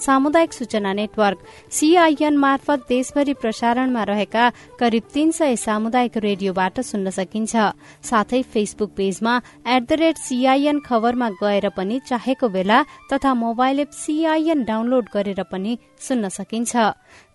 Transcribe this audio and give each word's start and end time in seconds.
सामुदायिक 0.00 0.52
सूचना 0.52 0.92
network 0.92 1.38
CIN 1.70 2.36
मार्फत 2.36 2.84
देशभरि 2.88 3.34
प्रसारणमा 3.34 4.02
रहेका 4.04 4.48
करिब 4.80 5.02
तीन 5.14 5.30
सय 5.30 5.56
सामुदायिक 5.58 6.16
रेडियोबाट 6.18 6.80
सुन्न 6.80 7.10
सकिन्छ। 7.10 7.56
साथै 8.02 8.42
फेसबुक 8.44 8.90
पेजमा 8.96 9.34
एट 9.66 9.82
द 9.82 9.92
रेट 10.00 10.16
सीआईएन 10.18 10.80
खबरमा 10.80 11.28
गएर 11.42 11.68
पनि 11.76 12.00
चाहेको 12.08 12.48
बेला 12.48 12.82
तथा 13.12 13.34
मोबाइल 13.34 13.80
एप 13.80 13.90
सीआईएन 13.94 14.64
डाउनलोड 14.64 15.08
गरेर 15.14 15.42
पनि 15.52 15.78
सुन्न 15.98 16.28
सकिन्छ। 16.28 16.76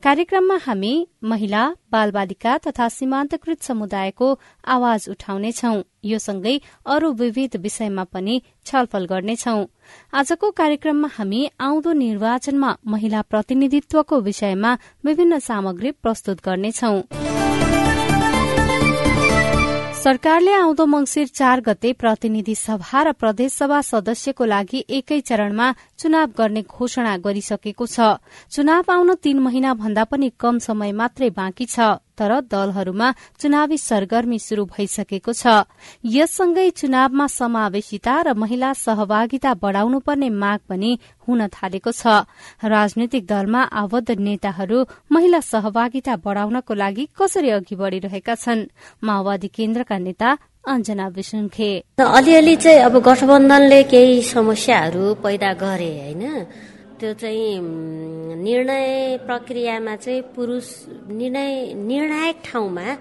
कार्यक्रममा 0.03 0.57
हामी 0.65 0.93
महिला 1.23 1.63
बालबालिका 1.91 2.57
तथा 2.57 2.87
सीमान्तकृत 2.89 3.61
समुदायको 3.61 4.27
आवाज 4.67 5.09
उठाउनेछौ। 5.09 5.75
यो 6.03 6.19
सँगै 6.19 6.55
अरू 6.85 7.11
विविध 7.13 7.55
विषयमा 7.57 8.03
पनि 8.13 8.41
छलफल 8.65 9.05
गर्नेछौ। 9.05 9.57
आजको 10.13 10.51
कार्यक्रममा 10.51 11.09
हामी 11.17 11.49
आउँदो 11.59 11.91
निर्वाचनमा 11.91 12.75
महिला 12.87 13.21
प्रतिनिधित्वको 13.21 14.19
विषयमा 14.19 14.77
विभिन्न 15.05 15.39
सामग्री 15.39 15.91
प्रस्तुत 15.91 16.37
गर्नेछौं। 16.45 17.01
सरकारले 20.03 20.51
आउँदो 20.51 20.85
मंगिर 20.85 21.27
चार 21.27 21.61
गते 21.61 21.93
प्रतिनिधि 21.93 22.55
सभा 22.55 23.01
र 23.03 23.11
प्रदेशसभा 23.11 23.81
सदस्यको 23.81 24.45
लागि 24.45 24.85
एकै 24.89 25.19
चरणमा 25.21 25.71
चुनाव 25.99 26.31
गर्ने 26.37 26.61
घोषणा 26.61 27.17
गरिसकेको 27.17 27.85
छ। 27.85 28.19
चुनाव 28.51 28.91
आउन 28.91 29.13
तीन 29.23 29.39
महिना 29.39 29.73
भन्दा 29.73 30.03
पनि 30.03 30.31
कम 30.39 30.59
समय 30.59 30.91
मात्रै 30.91 31.29
बाँकी 31.29 31.65
छ। 31.65 31.79
तर 32.17 32.31
दलहरूमा 32.51 33.07
चुनावी 33.39 33.77
सरगर्मी 33.77 34.39
शुरू 34.39 34.63
भइसकेको 34.65 35.33
छ। 35.33 35.65
यससँगै 36.05 36.69
चुनावमा 36.69 37.27
समावेशिता 37.27 38.13
र 38.21 38.33
महिला 38.33 38.73
सहभागिता 38.73 39.53
बढ़ाउनुपर्ने 39.53 40.29
माग 40.29 40.59
पनि 40.69 40.91
हुन 41.27 41.47
थालेको 41.47 41.91
छ। 41.91 42.23
राजनैतिक 42.63 43.23
दलमा 43.25 43.61
आबद्ध 43.73 44.09
नेताहरू 44.19 44.79
महिला 45.11 45.39
सहभागिता 45.39 46.15
बढ़ाउनको 46.25 46.73
लागि 46.73 47.03
कसरी 47.17 47.49
अघि 47.49 47.75
बढ़िरहेका 47.75 48.35
छन्? 48.35 48.67
माओवादी 49.03 49.47
केन्द्रका 49.47 49.97
नेता 49.97 50.29
अञ्जना 50.63 51.07
विसुन्खे 51.07 51.71
अलिअलि 51.99 52.55
चाहिँ 52.55 52.79
अब 52.79 52.95
गठबन्धनले 53.03 53.81
केही 53.83 54.21
समस्याहरू 54.23 55.13
पैदा 55.23 55.51
गरे 55.59 55.91
होइन? 55.99 56.23
त्यो 57.03 57.13
चाहिँ 57.19 57.59
निर्णय 58.43 59.17
प्रक्रियामा 59.27 59.95
चाहिँ 59.95 60.21
पुरुष 60.35 60.67
निर्णय 61.11 61.73
निर्णायक 61.75 62.39
ठाउँमा 62.45 62.93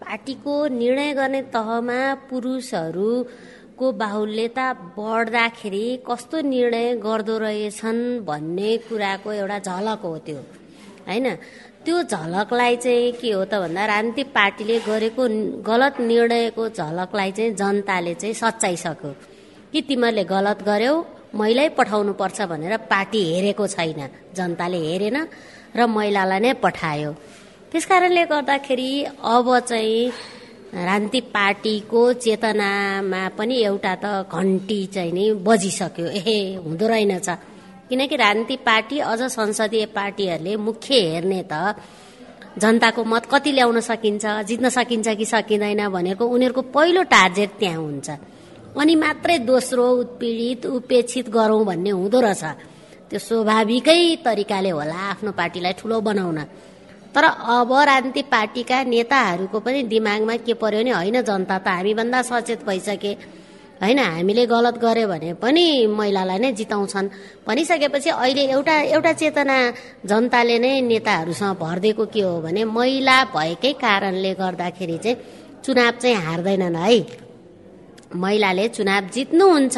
पार्टीको 0.00 0.56
निर्णय 0.76 1.12
गर्ने 1.16 1.40
तहमा 1.54 1.98
पुरुषहरूको 2.28 3.92
बाहुल्यता 4.02 4.66
बढ्दाखेरि 4.98 5.86
कस्तो 6.04 6.40
निर्णय 6.52 6.94
गर्दो 7.00 7.38
रहेछन् 7.38 8.20
भन्ने 8.28 8.76
कुराको 8.88 9.32
एउटा 9.32 9.58
झलक 9.58 10.04
हो 10.04 10.16
त्यो 10.26 10.38
होइन? 11.08 11.26
त्यो 11.84 12.02
झलकलाई 12.02 12.76
चाहिँ 12.76 13.12
के 13.16 13.32
हो 13.32 13.44
त 13.44 13.64
भन्दा 13.64 13.86
रान्ति 13.86 14.22
पार्टीले 14.36 14.78
गरेको 14.84 15.28
गलत 15.64 16.00
निर्णयको 16.12 16.68
झलकलाई 16.68 17.32
चाहिँ 17.32 17.54
जनताले 17.56 18.14
चाहिँ 18.20 18.34
सच्चाइसक्यो। 18.34 19.12
कि 19.72 19.80
तिमीहरूले 19.88 20.24
गलत 20.24 20.62
गर्यौ 20.62 20.94
महिलै 21.40 21.68
पठाउनु 21.78 22.12
पर्छ 22.20 22.38
भनेर 22.50 22.76
पार्टी 22.92 23.20
हेरेको 23.30 23.66
छैन। 23.66 24.00
जनताले 24.36 24.78
हेरेन 24.88 25.18
र 25.76 25.80
महिलालाई 25.86 26.40
नै 26.40 26.52
पठायो। 26.64 27.10
त्यस 27.70 27.84
कारणले 27.86 28.24
गर्दाखेरि 28.32 28.90
अब 29.34 29.46
चाहिँ 29.70 30.10
रान्ति 30.88 31.20
पार्टीको 31.34 32.00
चेतनामा 32.24 33.22
पनि 33.38 33.56
एउटा 33.64 33.94
त 34.02 34.04
घन्टी 34.28 34.80
चाहिँ 34.94 35.12
नि 35.12 35.24
बजिसक्यो। 35.46 36.06
ए 36.06 36.36
हुँदो 36.64 36.86
रहेनछ 36.86 37.28
किनकि 37.88 38.16
राजनीति 38.16 38.56
पार्टी 38.66 38.96
अझ 39.00 39.20
संसदीय 39.30 39.86
पार्टीहरूले 39.96 40.56
मुख्य 40.58 40.94
हेर्ने 41.06 41.42
त 41.52 41.54
जनताको 42.58 43.04
मत 43.04 43.24
कति 43.32 43.52
ल्याउन 43.52 43.80
सकिन्छ 43.80 44.24
जित्न 44.48 44.68
सकिन्छ 44.76 45.08
कि 45.18 45.24
सकिँदैन 45.24 45.88
भनेको 45.88 46.24
उनीहरूको 46.26 46.62
पहिलो 46.74 47.02
टार्गेट 47.14 47.50
त्यहाँ 47.60 47.76
हुन्छ। 47.76 48.08
अनि 48.76 48.94
मात्रै 48.94 49.38
दोस्रो 49.48 49.84
उत्पीडित 50.02 50.66
उपेक्षित 50.68 51.28
गरौँ 51.28 51.64
भन्ने 51.64 51.90
हुँदो 51.90 52.20
रहेछ। 52.20 52.44
त्यो 53.08 53.18
स्वाभाविकै 53.18 54.00
तरिकाले 54.24 54.70
होला 54.70 55.00
आफ्नो 55.12 55.30
पार्टीलाई 55.32 55.72
ठुलो 55.80 56.00
बनाउन। 56.00 56.38
तर 57.14 57.24
अब 57.24 57.72
राजनीति 57.72 58.22
पार्टीका 58.28 58.82
नेताहरूको 58.84 59.58
पनि 59.64 59.82
दिमागमा 59.88 60.36
के 60.44 60.54
पर्यो 60.60 60.80
भने 60.80 60.92
होइन 60.92 61.16
जनता 61.24 61.56
त 61.58 61.68
हामीभन्दा 61.68 62.20
सचेत 62.22 62.60
भइसके। 62.68 63.12
होइन 63.80 63.98
हामीले 63.98 64.44
गलत 64.46 64.76
गर्यो 64.76 65.08
भने 65.08 65.32
पनि 65.40 65.64
महिलालाई 65.88 66.38
नै 66.38 66.52
जिताउँछन्। 66.52 67.08
भनिसकेपछि 67.48 68.10
अहिले 68.10 68.44
एउटा 68.52 68.76
एउटा 68.92 69.12
चेतना 69.12 69.56
जनताले 70.04 70.58
नै 70.58 70.80
नेताहरूसँग 70.84 71.56
भरिदिएको 71.56 72.04
के 72.12 72.20
हो 72.20 72.40
भने 72.44 72.64
महिला 72.68 73.16
भएकै 73.32 73.72
कारणले 73.80 74.32
गर्दाखेरि 74.34 74.98
चाहिँ 75.04 75.16
चुनाव 75.64 75.94
चाहिँ 76.02 76.16
हार्दैनन् 76.16 76.76
है। 76.76 77.25
महिलाले 78.24 78.68
चुनाव 78.76 79.04
जित्नुहुन्छ 79.14 79.76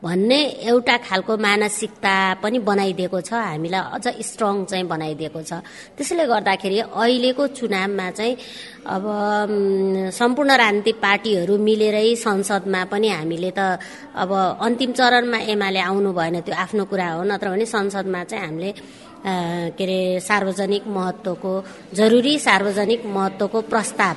भन्ने 0.00 0.40
एउटा 0.72 0.96
खालको 1.04 1.36
मानसिकता 1.36 2.40
पनि 2.42 2.58
बनाइदिएको 2.64 3.20
छ 3.20 3.32
हामीलाई 3.36 3.82
अझ 3.96 4.06
स्ट्रङ 4.28 4.64
चाहिँ 4.64 4.86
बनाइदिएको 4.88 5.40
छ। 5.44 5.60
त्यसैले 5.96 6.24
गर्दाखेरि 6.32 6.78
अहिलेको 6.88 7.46
चुनावमा 7.58 8.08
चाहिँ 8.16 8.36
अब 8.88 9.04
सम्पूर्ण 10.08 10.50
राजनीतिक 10.56 10.96
पार्टीहरू 11.04 11.58
मिलेरै 11.68 12.08
संसदमा 12.16 12.80
पनि 12.92 13.08
हामीले 13.12 13.52
त 13.52 13.76
अब 14.16 14.30
अन्तिम 14.64 14.90
चरणमा 14.96 15.38
एमाले 15.52 15.80
आउनु 15.84 16.10
भएन 16.16 16.40
त्यो 16.48 16.54
आफ्नो 16.64 16.84
कुरा 16.88 17.08
हो 17.20 17.22
नत्र 17.28 17.48
भने 17.52 17.66
संसदमा 17.68 18.24
चाहिँ 18.24 18.44
हामीले 18.44 18.72
के 19.76 19.84
अरे 19.84 20.00
सार्वजनिक 20.24 20.84
महत्वको 20.96 21.52
जरुरी 21.92 22.38
सार्वजनिक 22.40 23.00
महत्वको 23.04 23.60
प्रस्ताव 23.68 24.16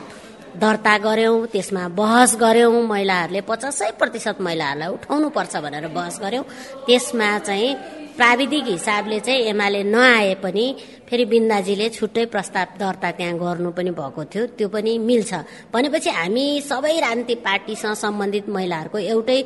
दर्ता 0.62 0.98
गर्यौं 0.98 1.46
त्यसमा 1.54 1.84
बहस 1.98 2.32
गर्यौं 2.38 2.74
महिलाहरूले 2.86 3.42
पचासै 3.50 3.90
प्रतिशत 4.00 4.38
महिलाहरूलाई 4.46 4.90
उठाउनु 4.94 5.30
पर्छ 5.38 5.54
भनेर 5.66 5.88
बहस 5.98 6.20
गर्यौं। 6.22 6.44
त्यसमा 6.86 7.30
चाहिँ 7.48 7.74
प्राविधिक 8.14 8.66
हिसाबले 8.68 9.20
चाहिँ 9.26 9.42
एमाले 9.50 9.82
नआए 9.84 10.34
पनि 10.44 10.66
फेरि 11.10 11.26
बिन्दाजीले 11.26 11.90
छुट्टै 11.90 12.26
प्रस्ताव 12.34 12.78
दर्ता 12.78 13.10
त्यहाँ 13.18 13.38
गर्नु 13.42 13.70
पनि 13.74 13.92
भएको 13.98 14.24
थियो 14.30 14.44
त्यो 14.58 14.68
पनि 14.70 14.92
मिल्छ। 15.10 15.34
भनेपछि 15.74 16.10
हामी 16.22 16.46
सबै 16.70 16.94
राजनीतिक 17.02 17.40
पार्टीसँग 17.42 17.98
सम्बन्धित 18.06 18.46
महिलाहरूको 18.54 18.98
एउटै 19.14 19.40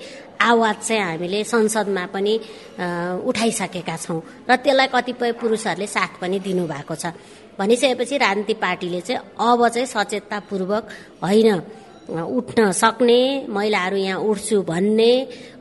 आवाज 0.44 0.75
चाहिँ 0.88 1.03
हामीले 1.03 1.44
संसदमा 1.53 2.06
पनि 2.12 2.34
उठाइसकेका 3.29 3.96
छौँ। 4.03 4.19
र 4.44 4.56
त्यसलाई 4.59 4.88
कतिपय 4.91 5.31
पुरुषहरूले 5.40 5.88
साथ 5.88 6.19
पनि 6.19 6.40
दिनुभएको 6.44 6.96
छ। 6.96 7.06
भनिसकेपछि 7.59 8.18
राजनीतिक 8.18 8.57
पार्टीले 8.62 9.01
चाहिँ 9.01 9.22
अब 9.40 9.68
चाहिँ 9.68 9.88
सचेततापूर्वक 9.88 10.84
होइन 11.23 11.50
उठ्न 12.07 12.72
सक्ने 12.72 13.22
महिलाहरू 13.50 13.97
यहाँ 13.97 14.19
उठ्छु 14.22 14.62
भन्ने 14.63 15.12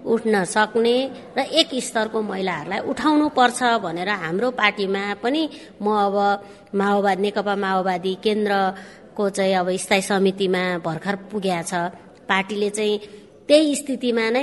उठ्न 0.07 0.45
सक्ने 0.45 0.97
र 1.37 1.41
एक 1.61 1.75
स्तरको 1.83 2.23
महिलाहरूलाई 2.23 2.81
उठाउनु 2.91 3.29
पर्छ 3.39 3.63
भनेर 3.83 4.09
हाम्रो 4.23 4.51
पार्टीमा 4.61 5.03
पनि 5.23 5.43
म 5.83 5.87
अब 6.07 6.17
माओवादी 6.75 7.23
नेकपा 7.23 7.55
माओवादी 7.57 8.15
केन्द्रको 8.23 9.29
चाहिँ 9.31 9.55
अब 9.55 9.69
स्थायी 9.75 10.03
समितिमा 10.03 10.63
भर्खर 10.87 11.17
पुगेको 11.33 11.63
छ। 11.67 11.75
पार्टीले 12.31 12.71
चाहिँ 12.71 13.26
त्यही 13.49 13.75
स्थितिमा 13.79 14.23
नै 14.35 14.43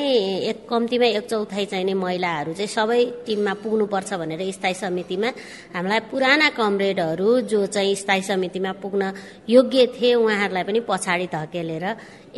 एक 0.49 0.59
कम्तीमा 0.69 1.07
एक 1.19 1.25
चौथाइ 1.31 1.65
चाहिने 1.71 1.93
महिलाहरू 2.03 2.51
चाहिँ 2.55 2.71
सबै 2.71 2.99
टिममा 3.27 3.53
पुग्नुपर्छ 3.63 4.11
भनेर 4.21 4.41
स्थायी 4.57 4.75
समितिमा 4.79 5.29
हामीलाई 5.75 5.99
पुराना 6.11 6.47
कमरेडहरू 6.59 7.27
जो 7.51 7.59
चाहिँ 7.75 7.95
स्थायी 7.99 8.21
समितिमा 8.31 8.71
पुग्न 8.83 9.03
योग्य 9.49 9.85
थिए 9.95 10.13
उहाँहरूलाई 10.23 10.63
पनि 10.63 10.79
पछाडि 10.87 11.27
धकेलेर 11.35 11.85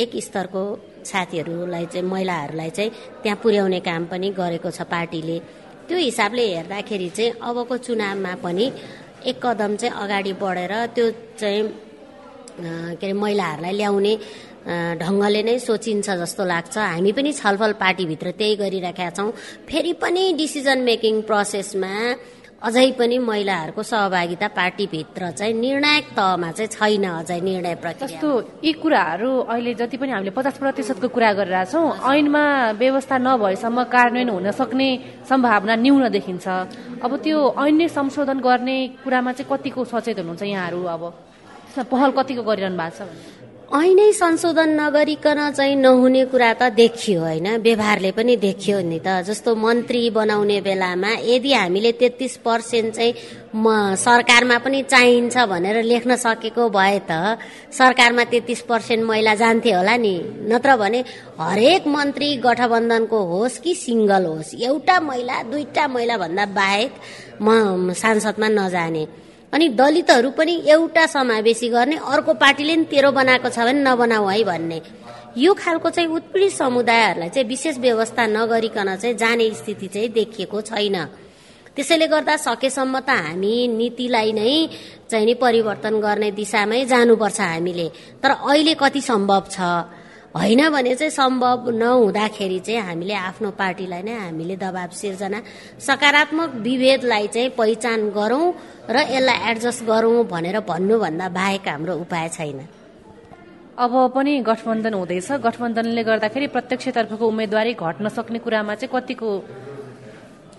एक 0.02 0.12
स्तरको 0.28 0.64
साथीहरूलाई 1.06 1.86
चाहिँ 1.94 2.08
महिलाहरूलाई 2.10 2.70
चाहिँ 2.78 2.92
त्यहाँ 3.22 3.38
पुर्याउने 3.44 3.80
काम 3.86 4.06
पनि 4.10 4.28
गरेको 4.34 4.70
छ 4.74 4.90
पार्टीले। 4.90 5.38
त्यो 5.86 5.98
हिसाबले 5.98 6.46
हेर्दाखेरि 6.56 7.10
चाहिँ 7.18 7.32
अबको 7.46 7.78
चुनावमा 7.86 8.34
पनि 8.42 8.66
एक 9.30 9.38
कदम 9.44 9.76
चाहिँ 9.82 9.94
अगाडि 10.04 10.34
बढेर 10.42 10.74
त्यो 10.96 11.06
चाहिँ 11.40 11.64
के 12.58 13.06
अरे 13.06 13.14
महिलाहरूलाई 13.14 13.74
ल्याउने 13.78 14.14
ढङ्गले 14.66 15.42
नै 15.46 15.58
सोचिन्छ 15.62 16.08
जस्तो 16.22 16.44
लाग्छ। 16.46 16.76
हामी 16.78 17.12
पनि 17.14 17.32
छलफल 17.32 17.72
पार्टीभित्र 17.78 18.28
त्यही 18.40 18.56
गरिराखेका 18.62 19.10
छौँ। 19.18 19.32
फेरि 19.70 19.94
पनि 20.02 20.24
डिसिजन 20.42 20.80
मेकिङ 20.82 21.22
प्रोसेसमा 21.30 21.94
अझै 22.66 22.98
पनि 22.98 23.18
महिलाहरूको 23.22 23.84
सहभागिता 23.84 24.48
पार्टीभित्र 24.58 25.22
चाहिँ 25.38 25.54
निर्णायक 25.54 26.06
तहमा 26.18 26.50
चाहिँ 26.58 26.70
छैन 26.74 27.06
अझै 27.06 27.40
निर्णय 27.46 27.76
प्रक्रिया। 27.78 28.08
जस्तो 28.08 28.30
यी 28.66 28.72
कुराहरू 28.82 29.32
अहिले 29.54 29.74
जति 29.78 29.98
पनि 30.02 30.12
हामीले 30.12 30.34
पचास 30.34 30.58
प्रतिशतको 30.58 31.08
कुरा 31.14 31.32
गरिरहेछौँ 31.46 31.86
ऐनमा 32.10 32.44
व्यवस्था 32.82 33.18
नभएसम्म 33.22 33.84
कार्यान्वयन 33.86 34.30
हुन 34.30 34.52
सक्ने 34.52 34.90
सम्भावना 35.30 35.76
न्यून 35.76 36.10
देखिन्छ। 36.10 36.48
अब 37.06 37.12
त्यो 37.22 37.38
ऐन 37.54 37.88
संशोधन 37.92 38.40
गर्ने 38.42 38.78
कुरामा 39.04 39.32
चाहिँ 39.38 39.50
कतिको 39.52 39.86
सचेत 39.86 40.20
हुनुहुन्छ 40.26 40.44
यहाँहरू 40.44 40.82
अब? 40.96 41.04
पहल 41.76 42.12
कतिको 42.18 42.42
गरिरहनु 42.50 42.78
भएको 42.82 42.98
छ 42.98 43.35
ऐनै 43.66 44.12
संशोधन 44.14 44.70
नगरिकन 44.78 45.40
चाहिँ 45.58 45.76
नहुने 45.76 46.24
कुरा 46.30 46.52
त 46.54 46.64
देखियो 46.78 47.22
होइन। 47.22 47.48
व्यवहारले 47.66 48.12
पनि 48.14 48.36
देखियो 48.38 48.78
नि 48.86 49.00
त। 49.02 49.26
जस्तो 49.26 49.56
मन्त्री 49.58 50.10
बनाउने 50.14 50.60
बेलामा 50.62 51.12
यदि 51.26 51.52
हामीले 51.54 51.92
तेत्तिस 51.98 52.46
पर्सेन्ट 52.46 52.94
चाहिँ 52.94 53.14
म 53.58 53.98
सरकारमा 53.98 54.58
पनि 54.62 54.82
चाहिन्छ 54.86 55.38
भनेर 55.50 55.82
लेख्न 55.82 56.16
सकेको 56.16 56.70
भए 56.70 57.00
त 57.10 57.42
सरकारमा 57.74 58.24
तेत्तिस 58.30 58.62
पर्सेन्ट 58.70 59.04
महिला 59.10 59.34
जान्थे 59.34 59.72
होला 59.74 59.98
नि। 59.98 60.16
नत्र 60.46 60.78
भने 60.78 61.00
हरेक 61.42 61.88
मन्त्री 61.90 62.30
गठबन्धनको 62.46 63.20
होस् 63.34 63.60
कि 63.66 63.74
सिङ्गल 63.74 64.26
होस् 64.26 64.62
एउटा 64.62 65.00
महिला 65.10 65.42
दुईटा 65.50 65.88
महिला 65.90 66.18
भन्दा 66.22 66.46
बाहेक 66.54 66.92
म 67.42 67.94
सांसदमा 67.98 68.48
नजाने। 68.48 69.25
अनि 69.56 69.68
दलितहरू 69.80 70.30
पनि 70.36 70.54
एउटा 70.68 71.06
समावेशी 71.08 71.68
गर्ने 71.70 71.96
अर्को 72.04 72.34
पार्टीले 72.36 72.76
नि 72.76 72.86
तेरो 72.92 73.12
बनाएको 73.12 73.50
छ 73.50 73.60
भने 73.60 73.84
नबनाऊ 73.88 74.28
है 74.28 74.44
भन्ने। 74.44 74.82
यो 75.38 75.54
खालको 75.54 75.90
चाहिँ 75.90 76.10
उत्पीडित 76.12 76.52
समुदायहरूलाई 76.54 77.30
चाहिँ 77.30 77.48
विशेष 77.48 77.78
व्यवस्था 77.80 78.26
नगरिकन 78.28 78.96
चाहिँ 78.96 79.16
जाने 79.16 79.50
स्थिति 79.56 79.88
चाहिँ 79.88 80.10
देखिएको 80.12 80.62
छैन। 80.62 80.98
त्यसैले 81.76 82.08
गर्दा 82.08 82.36
सकेसम्म 82.38 83.00
त 83.00 83.10
हामी 83.16 83.56
नीतिलाई 83.68 84.32
नै 84.32 84.52
चाहिँ 85.12 85.26
नि 85.26 85.34
परिवर्तन 85.40 86.00
गर्ने 86.00 86.32
दिशामै 86.32 86.84
जानुपर्छ 86.86 87.40
हामीले। 87.42 87.88
तर 88.24 88.32
अहिले 88.32 88.74
कति 88.76 89.02
सम्भव 89.02 89.44
छ? 89.52 89.60
होइन 90.36 90.70
भने 90.70 90.94
चाहिँ 90.96 91.10
सम्भव 91.12 91.70
नहुँदाखेरि 91.72 92.60
चाहिँ 92.60 92.80
हामीले 92.82 93.14
आफ्नो 93.16 93.50
पार्टीलाई 93.56 94.02
नै 94.04 94.14
हामीले 94.14 94.56
दबाब 94.60 94.90
सिर्जना 94.92 95.40
सकारात्मक 95.80 96.50
विभेदलाई 96.60 97.28
चाहिँ 97.28 97.50
पहिचान 97.56 98.10
गरौँ 98.12 98.46
र 98.92 98.98
यसलाई 99.16 99.38
एडजस्ट 99.52 99.84
गरौँ 99.88 100.24
भनेर 100.28 100.60
भन्नुभन्दा 100.68 101.28
बाहेक 101.32 101.68
हाम्रो 101.68 101.94
उपाय 102.04 102.28
छैन। 102.36 102.60
अब 103.80 103.94
पनि 104.16 104.34
गठबन्धन 104.44 104.94
हुँदैछ। 104.94 105.32
गठबन्धनले 105.40 106.04
गर्दाखेरि 106.04 106.48
प्रत्यक्षतर्फको 106.48 107.26
उम्मेद्वारी 107.28 107.74
घट्न 107.80 108.10
सक्ने 108.10 108.40
कुरामा 108.44 108.76
चाहिँ 108.76 108.92
कतिको 108.92 109.30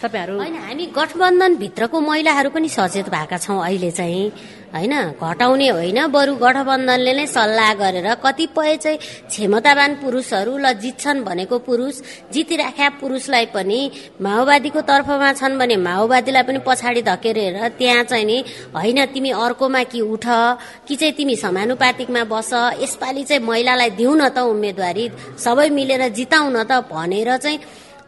तपाईँहरू। 0.03 0.37
होइन 0.37 0.57
हामी 0.57 0.87
गठबन्धनभित्रको 0.93 2.01
महिलाहरू 2.01 2.51
पनि 2.51 2.69
सचेत 2.69 3.09
भएका 3.09 3.39
छौँ 3.39 3.61
अहिले 3.65 3.91
चाहिँ। 3.91 4.31
होइन 4.69 4.95
घटाउने 5.17 5.69
होइन 5.69 5.99
बरु 6.13 6.35
गठबन्धनले 6.37 7.13
नै 7.13 7.27
सल्लाह 7.27 7.73
गरेर 7.75 8.09
कतिपय 8.21 8.77
चाहिँ 8.77 8.99
क्षमतावान 9.31 9.95
पुरुषहरू 10.03 10.57
ल 10.59 10.73
जित्छन् 10.83 11.25
भनेको 11.25 11.59
पुरुष 11.59 11.95
जितिराख्या 12.29 12.89
पुरुषलाई 13.01 13.47
पनि 13.57 13.81
माओवादीको 14.21 14.81
तर्फमा 14.83 15.33
छन् 15.33 15.59
भने 15.59 15.77
माओवादीलाई 15.79 16.43
पनि 16.43 16.61
पछाडि 16.67 17.03
धकेरेर 17.03 17.57
त्यहाँ 17.79 18.05
चाहिँ 18.05 18.25
नि 18.25 18.39
होइन 18.75 19.05
तिमी 19.15 19.31
अर्कोमा 19.39 19.83
कि 19.85 20.01
उठ 20.05 20.27
कि 20.87 20.97
चाहिँ 20.97 21.15
तिमी 21.15 21.37
समानुपातिकमा 21.37 22.25
बस 22.27 22.53
यसपालि 22.83 23.25
चाहिँ 23.25 23.43
महिलालाई 23.43 23.91
दिउ 23.97 24.15
न 24.15 24.29
त 24.29 24.45
उम्मेदवारी 24.45 25.11
सबै 25.39 25.69
मिलेर 25.71 26.09
जिताउ 26.13 26.45
न 26.51 26.65
त 26.69 26.85
भनेर 26.85 27.37
चाहिँ 27.39 27.59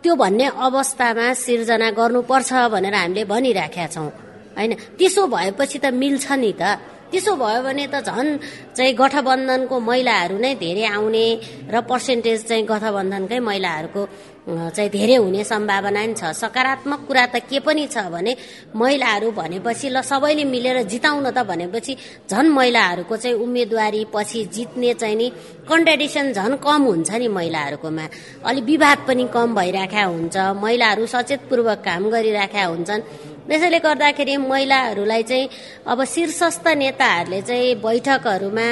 त्यो 0.02 0.14
भन्ने 0.14 0.46
अवस्थामा 0.66 1.26
सिर्जना 1.34 1.88
गर्नुपर्छ 1.90 2.50
भनेर 2.72 2.94
हामीले 2.94 3.24
भनिराखेका 3.24 3.86
छौँ। 3.86 4.08
होइन? 4.56 4.72
त्यसो 4.98 5.22
भएपछि 5.26 5.78
त 5.78 5.86
मिल्छ 5.90 6.26
नि 6.38 6.52
त। 6.54 6.62
त्यसो 7.10 7.32
भयो 7.34 7.62
भने 7.66 7.86
त 7.90 8.04
झन् 8.06 8.30
चाहिँ 8.76 8.94
गठबन्धनको 8.94 9.76
महिलाहरू 9.80 10.36
नै 10.38 10.54
धेरै 10.54 10.84
आउने 10.94 11.26
र 11.72 11.80
पर्सेन्टेज 11.90 12.38
चाहिँ 12.48 12.64
गठबन्धनकै 12.70 13.38
महिलाहरूको 13.48 14.02
चाहिँ 14.48 14.90
धेरै 14.90 15.16
हुने 15.20 15.44
सम्भावना 15.44 16.02
नि 16.06 16.14
छ। 16.16 16.32
सकारात्मक 16.32 17.00
कुरा 17.04 17.24
त 17.26 17.36
के 17.44 17.60
पनि 17.60 17.86
छ 17.86 18.08
भने 18.08 18.32
महिलाहरू 18.72 19.30
भनेपछि 19.36 19.88
ल 19.92 20.00
सबैले 20.00 20.44
मिलेर 20.44 20.82
जिताउन 20.88 21.30
त 21.30 21.44
भनेपछि 21.44 21.92
झन् 22.32 22.48
महिलाहरूको 22.48 23.16
चाहिँ 23.16 23.36
उम्मेदवारी 23.36 24.02
पछि 24.08 24.44
जित्ने 24.48 24.94
चाहिँ 24.94 25.16
नि 25.16 25.28
कन्ट्राडिक्सन 25.68 26.32
झन् 26.32 26.56
कम 26.64 26.82
हुन्छ 26.82 27.10
नि 27.12 27.28
महिलाहरूकोमा। 27.28 28.04
अलिक 28.48 28.64
विवाद 28.64 28.98
पनि 29.08 29.24
कम 29.28 29.54
भइराख्या 29.54 30.04
हुन्छ। 30.04 30.36
महिलाहरू 30.56 31.06
सचेतपूर्वक 31.06 31.78
काम 31.84 32.08
गरिराख्या 32.08 32.64
हुन्छन्। 32.64 33.02
त्यसैले 33.48 33.78
गर्दाखेरि 33.80 34.36
महिलाहरूलाई 34.48 35.22
चाहिँ 35.28 35.48
अब 35.88 36.04
शीर्षस्थ 36.04 36.66
नेताहरूले 36.68 37.40
चाहिँ 37.42 37.74
बैठकहरूमा 37.84 38.68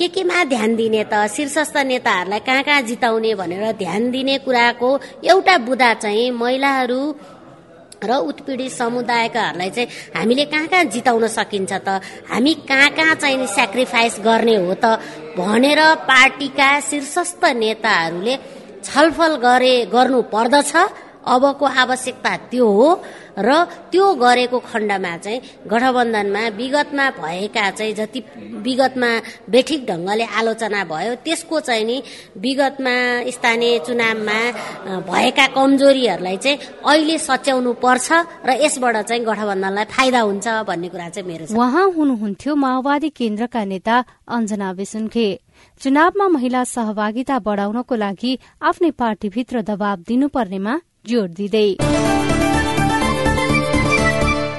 के 0.00 0.08
केमा 0.08 0.44
ध्यान 0.48 0.74
दिने 0.76 1.02
त? 1.12 1.28
शीर्षस्थ 1.28 1.76
नेताहरूलाई 1.76 2.40
कहाँ 2.40 2.62
कहाँ 2.64 2.82
जिताउने 2.88 3.34
भनेर 3.36 3.72
ध्यान 3.76 4.10
दिने 4.10 4.36
कुराको 4.48 4.90
एउटा 5.28 5.56
बुदा 5.68 5.92
चाहिँ 6.00 6.30
महिलाहरू 6.40 7.00
र 8.00 8.10
उत्पीडित 8.24 8.72
समुदायकाहरूलाई 8.72 9.70
चाहिँ 9.76 9.88
हामीले 10.16 10.44
कहाँ 10.48 10.66
कहाँ 10.72 10.84
जिताउन 10.88 11.26
सकिन्छ 11.36 11.72
त? 11.84 12.00
हामी 12.32 12.54
कहाँ 12.64 12.90
कहाँ 12.96 13.14
चाहिँ 13.20 13.46
सेक्रिफाइस 13.46 14.16
गर्ने 14.24 14.56
हो 14.56 14.74
त? 14.80 14.96
भनेर 15.36 15.80
पार्टीका 16.08 16.70
शीर्षस्थ 16.80 17.44
नेताहरूले 17.60 18.36
छलफल 18.80 19.36
गरे 19.44 19.74
गर्नु 19.92 20.22
पर्दछ। 20.32 20.72
अबको 21.24 21.66
आवश्यकता 21.76 22.36
त्यो 22.50 22.66
हो 22.68 22.88
र 23.38 23.64
त्यो 23.92 24.04
गरेको 24.16 24.58
खण्डमा 24.60 25.16
चाहिँ 25.18 25.40
गठबन्धनमा 25.66 26.42
विगतमा 26.56 27.04
भएका 27.12 27.70
चाहिँ 27.70 27.94
जति 27.94 28.20
विगतमा 28.58 29.10
बेठिक 29.48 29.86
ढङ्गले 29.86 30.24
आलोचना 30.30 30.82
भयो 30.84 31.14
त्यसको 31.24 31.60
चाहिँ 31.60 31.84
नि 31.84 31.96
विगतमा 32.36 32.94
स्थानीय 33.30 33.78
चुनावमा 33.86 34.38
भएका 35.02 35.46
कमजोरीहरूलाई 35.48 36.36
चाहिँ 36.36 36.58
अहिले 36.84 37.18
सच्याउनु 37.20 37.72
पर्छ 37.78 38.08
र 38.46 38.50
यसबाट 38.60 38.96
चाहिँ 39.02 39.24
गठबन्धनलाई 39.24 39.84
फाइदा 39.90 40.20
हुन्छ 40.20 40.46
भन्ने 40.66 40.88
कुरा 40.88 41.08
चाहिँ 41.10 41.28
मेरो 41.28 41.44
उहाँ 41.54 41.86
हुनुहुन्थ्यो 41.96 42.54
माओवादी 42.56 43.08
केन्द्रका 43.12 43.64
नेता 43.64 43.96
अञ्जना 44.28 44.70
विसुन्खे 44.72 45.28
चुनावमा 45.80 46.28
महिला 46.28 46.62
सहभागिता 46.66 47.38
बढ़ाउनको 47.40 47.94
लागि 47.96 48.32
आफ्नै 48.62 48.90
पार्टीभित्र 48.98 49.62
दबाव 49.62 49.96
दिनुपर्नेमा 50.08 50.74
जोड़ 51.04 51.28
दिँदै 51.30 51.68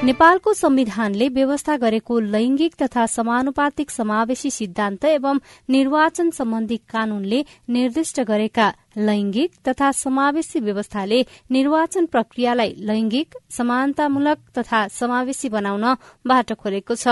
नेपालको 0.03 0.53
संविधानले 0.53 1.27
व्यवस्था 1.29 1.75
गरेको 1.77 2.19
लैंगिक 2.19 2.75
तथा 2.81 3.05
समानुपातिक 3.05 3.91
समावेशी 3.91 4.49
सिद्धान्त 4.51 5.05
एवं 5.05 5.39
निर्वाचन 5.69 6.29
सम्बन्धी 6.31 6.77
कानूनले 6.89 7.43
निर्दिष्ट 7.69 8.19
गरेका 8.29 8.73
लैंगिक 8.95 9.51
तथा 9.67 9.91
समावेशी 9.93 10.59
व्यवस्थाले 10.59 11.19
निर्वाचन 11.51 12.05
प्रक्रियालाई 12.05 12.73
लैंगिक 12.79 13.35
समानतामूलक 13.49 14.37
तथा 14.57 14.87
समावेशी 14.89 15.49
बनाउन 15.49 15.85
बाटो 16.27 16.55
खोलेको 16.55 16.95
छ। 16.95 17.07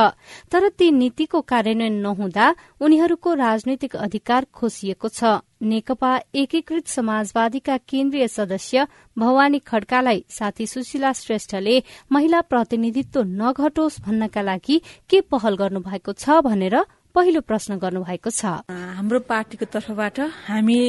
तर 0.51 0.69
ती 0.69 0.91
नीतिको 0.91 1.41
कार्यान्वयन 1.41 1.95
नहुँदा 2.01 2.45
उनीहरूको 2.81 3.33
राजनैतिक 3.35 3.95
अधिकार 3.97 4.45
खोसिएको 4.53 5.07
छ। 5.09 5.23
नेकपा 5.61 6.11
एकीकृत 6.35 6.87
समाजवादीका 6.87 7.75
केन्द्रीय 7.83 8.27
सदस्य 8.27 8.85
भवानी 9.17 9.59
खड्कालाई 9.59 10.23
साथी 10.29 10.67
सुशीला 10.67 11.11
श्रेष्ठले 11.13 11.75
महिला 12.11 12.41
प्रतिनिधित्व 12.41 13.23
नघटोस् 13.23 13.99
भन्नका 14.01 14.41
लागि 14.41 14.81
के 15.09 15.21
पहल 15.21 15.55
गर्नु 15.55 15.79
भएको 15.79 16.13
छ 16.13 16.39
भनेर 16.43 16.75
पहिलो 17.15 17.41
प्रश्न 17.41 17.77
गर्नुभएको 17.77 18.29
छ। 18.29 18.63
हाम्रो 18.71 19.19
पार्टीको 19.27 19.65
तर्फबाट 19.65 20.19
हामी 20.47 20.79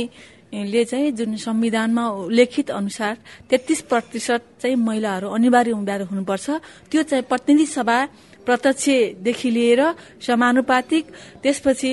ले 0.53 0.85
चाहिँ 0.85 1.11
जुन 1.13 1.37
संविधानमा 1.37 2.05
उल्लेखित 2.27 2.71
अनुसार 2.71 3.17
तेत्तिस 3.51 3.81
प्रतिशत 3.87 4.43
चाहिँ 4.61 4.77
महिलाहरू 4.77 5.29
अनिवार्य 5.31 5.73
उम्मेद्वार 5.73 6.03
हुनुपर्छ 6.11 6.51
त्यो 6.91 7.03
चाहिँ 7.03 7.25
प्रतिनिधि 7.31 7.67
सभा 7.67 7.99
प्रत्यक्षदेखि 8.47 9.51
लिएर 9.51 9.83
समानुपातिक 10.27 11.05
त्यसपछि 11.43 11.93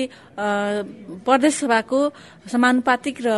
प्रदेश 1.26 1.54
सभाको 1.54 2.00
समानुपातिक 2.50 3.16
र 3.22 3.30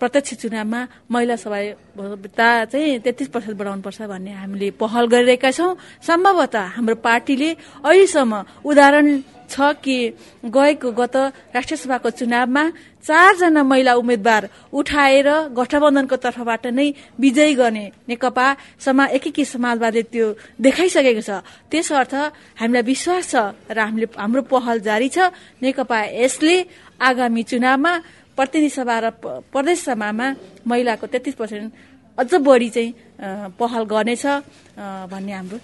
प्रत्यक्ष 0.00 0.34
चुनावमा 0.42 0.80
महिला 1.12 1.36
सहभागिता 1.36 2.48
चाहिँ 2.72 2.98
तेत्तिस 3.04 3.28
प्रतिशत 3.28 3.56
बढाउनुपर्छ 3.60 4.00
भन्ने 4.02 4.32
हामीले 4.32 4.70
पहल 4.80 5.04
गरिरहेका 5.12 5.50
छौँ। 5.50 5.76
सम्भवतः 6.02 6.64
हाम्रो 6.76 6.94
पार्टीले 7.04 7.50
अहिलेसम्म 7.84 8.32
उदाहरण 8.64 9.06
छ 9.48 9.56
कि 9.84 9.96
गएको 10.46 10.90
गत 10.92 11.16
राष्ट्रिय 11.54 11.78
सभाको 11.78 12.10
चुनावमा 12.10 12.62
चारजना 13.04 13.62
महिला 13.62 13.92
उम्मेद्वार 14.00 14.42
उठाएर 14.72 15.28
गठबन्धनको 15.52 16.16
तर्फबाट 16.16 16.66
नै 16.72 16.88
विजयी 17.20 17.54
गर्ने 17.54 17.84
नेकपा 18.08 18.46
समा 18.80 19.04
एकीकृत 19.16 19.46
समाजवादले 19.46 20.02
त्यो 20.08 20.26
देखाइसकेको 20.56 21.22
छ। 21.22 21.30
त्यसर्थ 21.70 22.14
हामीलाई 22.60 22.82
विश्वास 22.82 23.24
छ 23.30 23.34
र 23.68 23.78
हामीले 23.78 24.08
हाम्रो 24.16 24.42
पहल 24.48 24.80
जारी 24.80 25.08
छ। 25.12 25.18
नेकपा 25.60 25.98
यसले 26.24 26.56
आगामी 26.98 27.42
चुनावमा 27.44 27.92
प्रतिनिधि 28.36 28.70
सभा 28.72 28.96
र 28.98 29.06
प्रदेश 29.52 29.78
सभामा 29.84 30.26
महिलाको 30.66 31.06
तेत्तिस 31.12 31.34
पर्सेन्ट 31.36 31.68
अझ 32.18 32.32
बढी 32.40 32.68
चाहिँ 32.70 32.90
पहल 33.60 33.82
गर्नेछ 33.84 34.24
भन्ने 35.12 35.32
हाम्रो 35.32 35.58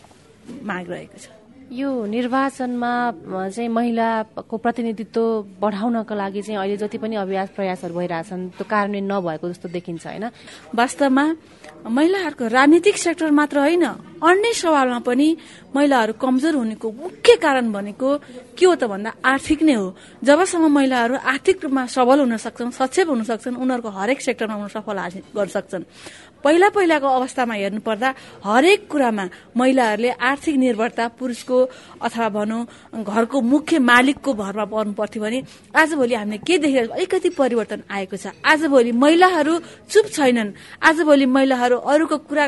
माग 0.69 0.87
रहेको 0.91 1.19
छ। 1.19 1.40
यो 1.71 1.91
निर्वाचनमा 2.07 2.93
चाहिँ 3.31 3.69
महिलाको 3.71 4.57
प्रतिनिधित्व 4.59 5.23
बढाउनका 5.63 6.15
लागि 6.15 6.43
चाहिँ 6.43 6.59
अहिले 6.59 6.77
जति 6.83 6.99
पनि 6.99 7.17
अभ्यास 7.23 7.49
प्रयासहरू 7.55 7.95
भइरहेछन् 7.95 8.43
त्यो 8.59 8.67
कार्यान्वयन 8.67 9.07
नभएको 9.07 9.47
जस्तो 9.49 9.69
देखिन्छ 9.71 10.07
होइन? 10.07 10.25
वास्तवमा 10.75 11.25
महिलाहरूको 11.87 12.47
राजनीतिक 12.51 12.97
सेक्टर 12.99 13.31
मात्र 13.31 13.59
होइन 13.59 13.85
अन्य 14.21 14.53
सवालमा 14.53 14.99
पनि 15.01 15.29
महिलाहरू 15.75 16.13
कमजोर 16.21 16.55
हुनेको 16.55 16.89
मुख्य 16.93 17.37
कारण 17.41 17.73
भनेको 17.73 18.09
के 18.57 18.65
हो 18.67 18.75
त 18.75 18.85
भन्दा 18.85 19.11
आर्थिक 19.25 19.63
नै 19.63 19.75
हो। 19.75 19.87
जबसम्म 20.25 20.67
महिलाहरू 20.69 21.15
आर्थिक 21.17 21.57
रूपमा 21.65 21.87
सबल 21.89 22.19
हुन 22.21 22.37
सक्छन् 22.37 22.71
सक्षम 22.71 23.09
हुन 23.09 23.23
सक्छन् 23.25 23.57
उनीहरूको 23.57 23.91
हरेक 23.91 24.21
सेक्टरमा 24.21 24.55
उनीहरू 24.55 24.75
सफल 24.77 24.99
हासिल 24.99 25.23
गर्न 25.33 25.49
सक्छन्। 25.49 25.85
पहिला 26.45 26.69
पहिलाको 26.73 27.09
अवस्थामा 27.09 27.55
हेर्नुपर्दा 27.55 28.09
हरेक 28.45 28.89
कुरामा 28.89 29.25
महिलाहरूले 29.57 30.11
आर्थिक 30.11 30.57
निर्भरता 30.57 31.05
पुरुषको 31.21 31.57
अथवा 32.01 32.29
भनौँ 32.33 32.61
घरको 32.97 33.41
मुख्य 33.41 33.79
मालिकको 33.79 34.31
भरमा 34.35 34.65
पर्नु 34.65 34.93
पर्थ्यो 34.97 35.23
भने 35.23 35.39
आजभोलि 35.77 36.15
हामीले 36.15 36.39
के 36.41 36.59
देखेर 36.59 36.89
अलिकति 36.91 37.29
परिवर्तन 37.37 37.81
आएको 37.93 38.17
छ? 38.17 38.33
आजभोलि 38.41 38.93
महिलाहरू 38.93 39.55
चुप 39.93 40.07
छैनन्। 40.17 40.51
आजभोलि 40.81 41.27
महिलाहरू 41.29 41.77
अरूको 41.77 42.17
कुरा 42.25 42.45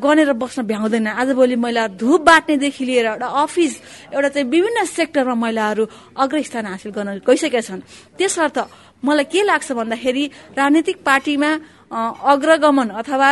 गनेर 0.00 0.32
बस्न 0.32 0.62
भ्याउँदैन 0.64 0.97
आजभोलि 1.06 1.56
महिलाहरू 1.56 1.94
धुप 1.94 2.20
बाँट्नेदेखि 2.26 2.84
लिएर 2.84 3.06
एउटा 3.14 3.28
अफिस 3.42 3.72
एउटा 4.14 4.28
चाहिँ 4.34 4.48
विभिन्न 4.48 4.84
सेक्टरमा 4.84 5.34
महिलाहरू 5.34 5.84
अग्रस्थान 6.16 6.66
हासिल 6.66 6.92
गर्न 6.92 7.22
गइसकेका 7.22 7.60
छन्। 7.60 7.80
त्यसर्थ 8.18 8.58
मलाई 9.04 9.26
के 9.30 9.40
लाग्छ 9.46 9.68
भन्दाखेरि 9.78 10.24
राजनीतिक 10.58 10.96
पार्टीमा 11.06 11.50
अग्रगमन 11.88 12.88
अथवा 13.00 13.28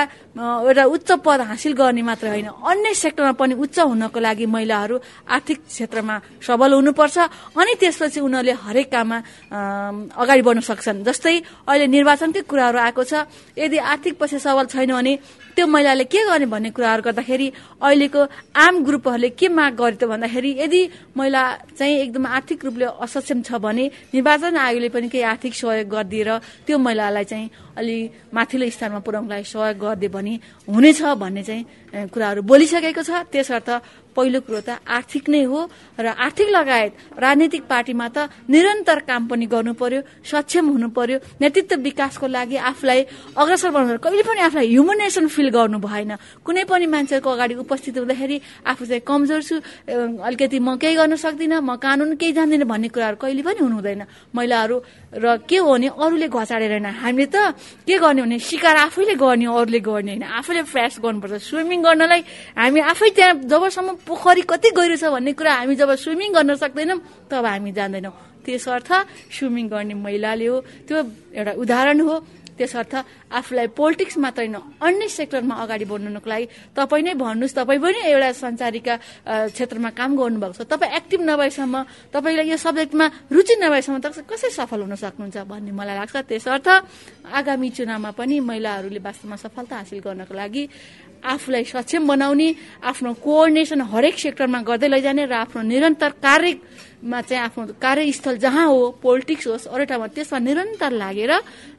एउटा 0.65 0.85
उच्च 0.89 1.11
पद 1.21 1.41
हासिल 1.51 1.73
गर्ने 1.77 2.03
मात्र 2.09 2.27
होइन 2.33 2.49
अन्य 2.49 2.95
सेक्टरमा 2.95 3.33
पनि 3.37 3.55
उच्च 3.55 3.79
हुनको 3.85 4.21
लागि 4.21 4.47
महिलाहरू 4.47 4.97
आर्थिक 5.29 5.59
क्षेत्रमा 5.69 6.17
सबल 6.41 6.73
हुनुपर्छ 6.73 7.17
अनि 7.53 7.73
त्यसपछि 7.77 8.21
उनीहरूले 8.21 8.55
हरेक 8.65 8.89
काममा 8.89 9.19
अगाडि 10.17 10.43
बढ्न 10.47 10.61
सक्छन्। 10.65 11.05
जस्तै 11.05 11.37
अहिले 11.69 11.87
निर्वाचनकै 11.93 12.41
कुराहरू 12.49 12.79
आएको 12.81 13.03
छ 13.05 13.29
यदि 13.59 13.77
आर्थिक 13.77 14.15
पक्ष 14.17 14.41
सबल 14.41 14.65
छैन 14.73 14.93
भने 14.97 15.13
त्यो 15.57 15.67
महिलाले 15.67 16.05
के 16.05 16.21
गर्ने 16.29 16.47
भन्ने 16.53 16.71
कुराहरू 16.77 17.03
गर्दाखेरि 17.03 17.49
अहिलेको 17.81 18.21
आम 18.61 18.75
ग्रुपहरूले 18.85 19.29
के 19.41 19.49
माग 19.49 19.73
गरे 19.81 19.97
त 19.97 20.05
भन्दाखेरि 20.05 20.51
यदि 20.61 20.81
महिला 21.17 21.43
चाहिँ 21.79 21.97
एकदम 22.05 22.27
आर्थिक 22.29 22.65
रूपले 22.65 22.87
असक्षम 23.01 23.41
छ 23.41 23.57
भने 23.57 23.85
निर्वाचन 24.13 24.57
आयोगले 24.57 24.89
पनि 24.93 25.09
केही 25.09 25.25
आर्थिक 25.33 25.55
सहयोग 25.57 25.89
गरिदिएर 25.89 26.31
त्यो 26.67 26.77
महिलालाई 26.77 27.25
चाहिँ 27.25 27.51
अलि 27.81 27.97
माथिल्लो 28.37 28.69
स्थानमा 28.69 29.01
पुर्याउनलाई 29.01 29.43
सहयोग 29.49 29.77
गरिदियो 29.81 30.11
भने 30.13 30.35
हुनेछ 30.69 31.03
भन्ने 31.25 31.43
चाहिँ 31.49 31.65
कुराहरू 32.13 32.41
बोलिसकेको 32.45 33.03
छ। 33.03 33.11
त्यसर्थ 33.33 33.69
पहिलो 34.17 34.41
कुरो 34.41 34.61
त 34.65 34.81
आर्थिक 34.81 35.25
नै 35.29 35.43
हो 35.45 35.61
र 36.01 36.07
आर्थिक 36.17 36.49
लगायत 36.49 36.93
राजनीतिक 37.21 37.63
पार्टीमा 37.69 38.07
त 38.09 38.19
निरन्तर 38.49 38.99
काम 39.05 39.23
पनि 39.29 39.47
गर्नु 39.47 39.73
पर्यो 39.77 40.01
सक्षम 40.25 40.67
हुनु 40.73 40.89
पर्यो। 40.97 41.19
नेतृत्व 41.41 41.77
विकासको 41.87 42.27
लागि 42.27 42.57
आफूलाई 42.57 43.01
अग्रसर 43.37 43.71
बनाउनु 43.77 43.99
कहिले 44.01 44.23
पनि 44.25 44.41
आफूलाई 44.49 44.69
ह्युमनाइजेसन 44.73 45.27
फिल 45.29 45.49
गर्नु 45.53 45.79
भएन। 45.79 46.13
कुनै 46.45 46.65
पनि 46.65 46.87
मान्छेको 46.87 47.29
अगाडि 47.29 47.55
उपस्थित 47.61 47.99
हुँदाखेरि 47.99 48.37
आफू 48.67 48.83
चाहिँ 48.87 49.03
कमजोर 49.05 49.43
छु 49.43 49.57
अलिकति 50.25 50.59
म 50.59 50.77
केही 50.81 50.95
गर्न 50.97 51.15
सक्दिनँ 51.17 51.61
म 51.61 51.77
कानुन 51.77 52.17
केही 52.17 52.33
जान्दिनँ 52.33 52.67
भन्ने 52.67 52.89
कुराहरू 52.89 53.17
कहिले 53.21 53.43
पनि 53.45 53.61
हुनु 53.61 53.77
हुँदैन। 53.77 54.03
महिलाहरू 54.33 54.77
र 55.17 55.27
के 55.49 55.57
हो 55.61 55.73
भने 55.73 55.89
अरूले 55.93 56.29
घचाडेर 56.29 56.73
होइन 56.73 56.89
हामीले 57.05 57.27
त 57.29 57.37
के 57.87 57.97
गर्ने 57.99 58.23
भने 58.23 58.39
सिकार 58.41 58.77
आफैले 58.89 59.15
गर्ने 59.17 59.47
अरूले 59.47 59.81
गर्ने 59.81 60.13
होइन। 60.17 60.25
आफैले 60.25 60.63
प्रयास 60.73 60.95
गर्नुपर्छ। 61.05 61.35
स्विमिङ 61.47 61.81
गर्नलाई 61.83 62.21
हामी 62.57 62.81
आफै 62.93 63.09
त्यहाँ 63.17 63.35
जबसम्म 63.49 63.89
पोखरी 64.07 64.43
कति 64.47 64.71
गहिरो 64.71 64.97
छ 64.97 65.05
भन्ने 65.11 65.33
कुरा 65.35 65.53
हामी 65.67 65.75
जब 65.75 65.91
स्विमिङ 65.99 66.31
गर्न 66.33 66.55
सक्दैनौँ 66.63 66.99
तब 67.31 67.45
हामी 67.45 67.71
जान्दैनौँ 67.75 68.15
त्यसर्थ 68.47 68.91
स्विमिङ 69.35 69.67
गर्ने 69.69 69.95
महिलाले 69.99 70.47
हो 70.47 70.57
त्यो 70.87 70.97
एउटा 71.35 71.53
उदाहरण 71.63 72.01
हो। 72.01 72.15
त्यसर्थ 72.57 72.95
आफूलाई 73.37 73.69
पोलिटिक्स 73.77 74.17
मात्रै 74.17 74.49
न 74.49 74.81
अन्य 74.81 75.09
सेक्टरमा 75.13 75.55
अगाडि 75.61 75.85
बढ्नुको 75.93 76.25
लागि 76.25 76.47
तपाईँ 76.73 77.05
नै 77.05 77.13
भन्नुहोस् 77.21 77.53
तपाईँ 77.53 77.81
पनि 77.85 78.01
एउटा 78.17 78.31
संसारिका 78.33 78.95
क्षेत्रमा 79.53 79.91
काम 79.93 80.11
गर्नुभएको 80.17 80.57
छ। 80.57 80.65
तपाईँ 80.65 80.93
एक्टिभ 80.97 81.21
नभएसम्म 81.21 81.75
तपाईँलाई 82.17 82.49
यो 82.49 82.57
सब्जेक्टमा 82.57 83.07
रुचि 83.29 83.55
नभएसम्म 83.61 83.97
त 84.01 84.25
कसरी 84.25 84.51
सफल 84.57 84.89
हुन 84.89 84.95
सक्नुहुन्छ 84.97 85.37
भन्ने 85.45 85.73
मलाई 85.77 85.97
लाग्छ। 86.01 86.17
त्यसर्थ 86.33 86.69
आगामी 87.29 87.69
चुनावमा 87.77 88.11
पनि 88.17 88.41
महिलाहरूले 88.41 89.01
वास्तवमा 89.05 89.37
सफलता 89.37 89.77
हासिल 89.77 90.01
गर्नको 90.01 90.33
लागि 90.33 90.63
आफूलाई 91.25 91.65
सक्षम 91.65 92.03
बनाउने 92.07 92.49
आफ्नो 92.83 93.13
कोअर्डिनेसन 93.19 93.81
हरेक 93.93 94.17
सेक्टरमा 94.19 94.61
गर्दै 94.63 94.89
लैजाने 94.89 95.25
र 95.27 95.35
आफ्नो 95.45 95.63
निरन्तर 95.65 96.11
कार्यमा 96.19 97.21
चाहिँ 97.23 97.43
आफ्नो 97.45 97.63
कार्यस्थल 97.77 98.37
जहाँ 98.39 98.67
हो 98.67 98.79
पोलिटिक्स 99.03 99.47
होस् 99.47 99.67
अरू 99.69 99.85
ठाउँमा 99.85 100.07
त्यसमा 100.17 100.39
निरन्तर 100.39 100.93
लागेर 100.93 101.33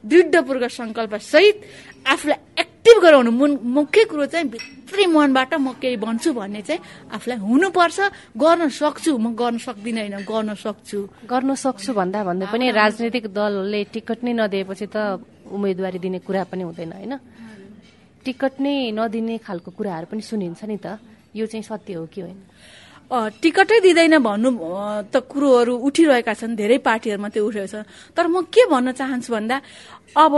दृढपूर्वक 0.04 0.70
सङ्कल्प 0.70 1.14
सहित 1.32 1.56
आफूलाई 2.06 2.38
एक्टिभ 2.62 2.96
गराउनु 3.02 3.30
मुख्य 3.76 4.04
कुरो 4.04 4.26
चाहिँ 4.26 4.46
भित्री 4.48 5.06
मनबाट 5.06 5.54
म 5.54 5.72
केही 5.76 5.96
भन्छु 6.00 6.32
भन्ने 6.32 6.62
चाहिँ 6.62 6.80
आफूलाई 7.12 7.38
हुनुपर्छ 7.38 7.98
गर्न 8.36 8.68
सक्छु। 8.72 9.12
म 9.18 9.34
गर्न 9.36 9.58
सक्दिनँ 9.58 10.00
होइन 10.00 10.16
गर्न 10.24 10.54
सक्छु। 10.56 10.98
गर्न 11.28 11.54
सक्छु 11.54 11.92
भन्दा 11.92 12.24
भन्दै 12.24 12.46
पनि 12.48 12.70
राजनैतिक 12.72 13.26
दलले 13.28 13.80
टिकट 13.92 14.18
नै 14.24 14.32
नदिएपछि 14.40 14.86
त 14.88 14.96
उम्मेदवारी 15.52 15.98
दिने 15.98 16.18
कुरा 16.24 16.44
पनि 16.48 16.62
हुँदैन 16.64 16.92
होइन? 16.92 17.14
टिकट 18.24 18.54
नै 18.60 18.74
नदिने 18.98 19.36
खालको 19.46 19.70
कुराहरू 19.78 20.06
पनि 20.10 20.22
सुनिन्छ 20.22 20.64
नि 20.64 20.76
त। 20.76 20.98
यो 21.34 21.46
चाहिँ 21.46 21.62
सत्य 21.62 21.94
हो 21.94 22.06
कि 22.06 22.20
होइन? 22.20 22.38
टिकटै 23.08 23.78
दिँदैन 23.80 24.18
भन्नु 24.20 24.50
त 25.12 25.16
कुरोहरू 25.32 25.74
उठिरहेका 25.80 26.32
छन् 26.34 26.56
धेरै 26.60 26.78
पार्टीहरूमा 26.84 27.28
त्यो 27.32 27.44
उठेको 27.48 27.68
छ 27.72 27.76
तर 28.12 28.26
म 28.28 28.44
के 28.52 28.68
भन्न 28.68 28.92
चाहन्छु 28.92 29.32
भन्दा 29.32 29.56
अब 30.12 30.34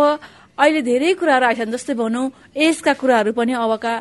अहिले 0.58 0.82
धेरै 0.82 1.14
कुराहरू 1.14 1.46
आइछन् 1.46 1.72
जस्तै 1.72 1.94
भनौँ 1.94 2.26
एजका 2.52 2.92
कुराहरू 3.00 3.32
पनि 3.32 3.52
अबका 3.54 3.92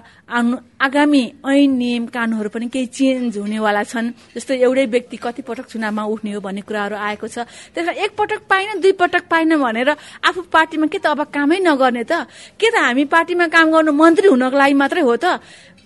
आगामी 0.79 1.23
ऐन 1.47 1.71
नियम 1.77 2.05
कानुनहरू 2.11 2.49
पनि 2.49 2.67
केही 2.67 2.85
चेन्ज 2.89 3.37
हुनेवाला 3.37 3.83
छन्। 3.83 4.07
जस्तै 4.35 4.55
एउटै 4.67 4.85
व्यक्ति 4.91 5.17
कति 5.17 5.41
पटक 5.47 5.65
चुनावमा 5.71 6.03
उठ्ने 6.03 6.31
हो 6.35 6.39
भन्ने 6.39 6.61
कुराहरू 6.67 6.95
आएको 6.95 7.27
छ। 7.27 7.47
त्यसमा 7.71 7.93
एकपटक 8.03 8.41
पाइन 8.49 8.79
दुई 8.83 8.91
पटक 8.91 9.23
पाइन 9.31 9.55
भनेर 9.55 9.89
आफू 10.23 10.41
पार्टीमा 10.51 10.87
के 10.91 10.99
त 10.99 11.05
अब 11.15 11.21
कामै 11.31 11.59
नगर्ने 11.63 12.03
त? 12.03 12.27
के 12.59 12.67
त 12.67 12.75
हामी 12.75 13.05
पार्टीमा 13.07 13.47
काम 13.47 13.67
गर्नु 13.71 13.91
मन्त्री 13.95 14.27
हुनको 14.27 14.57
लागि 14.57 14.75
मात्रै 14.75 15.01
हो 15.01 15.15
त? 15.15 15.39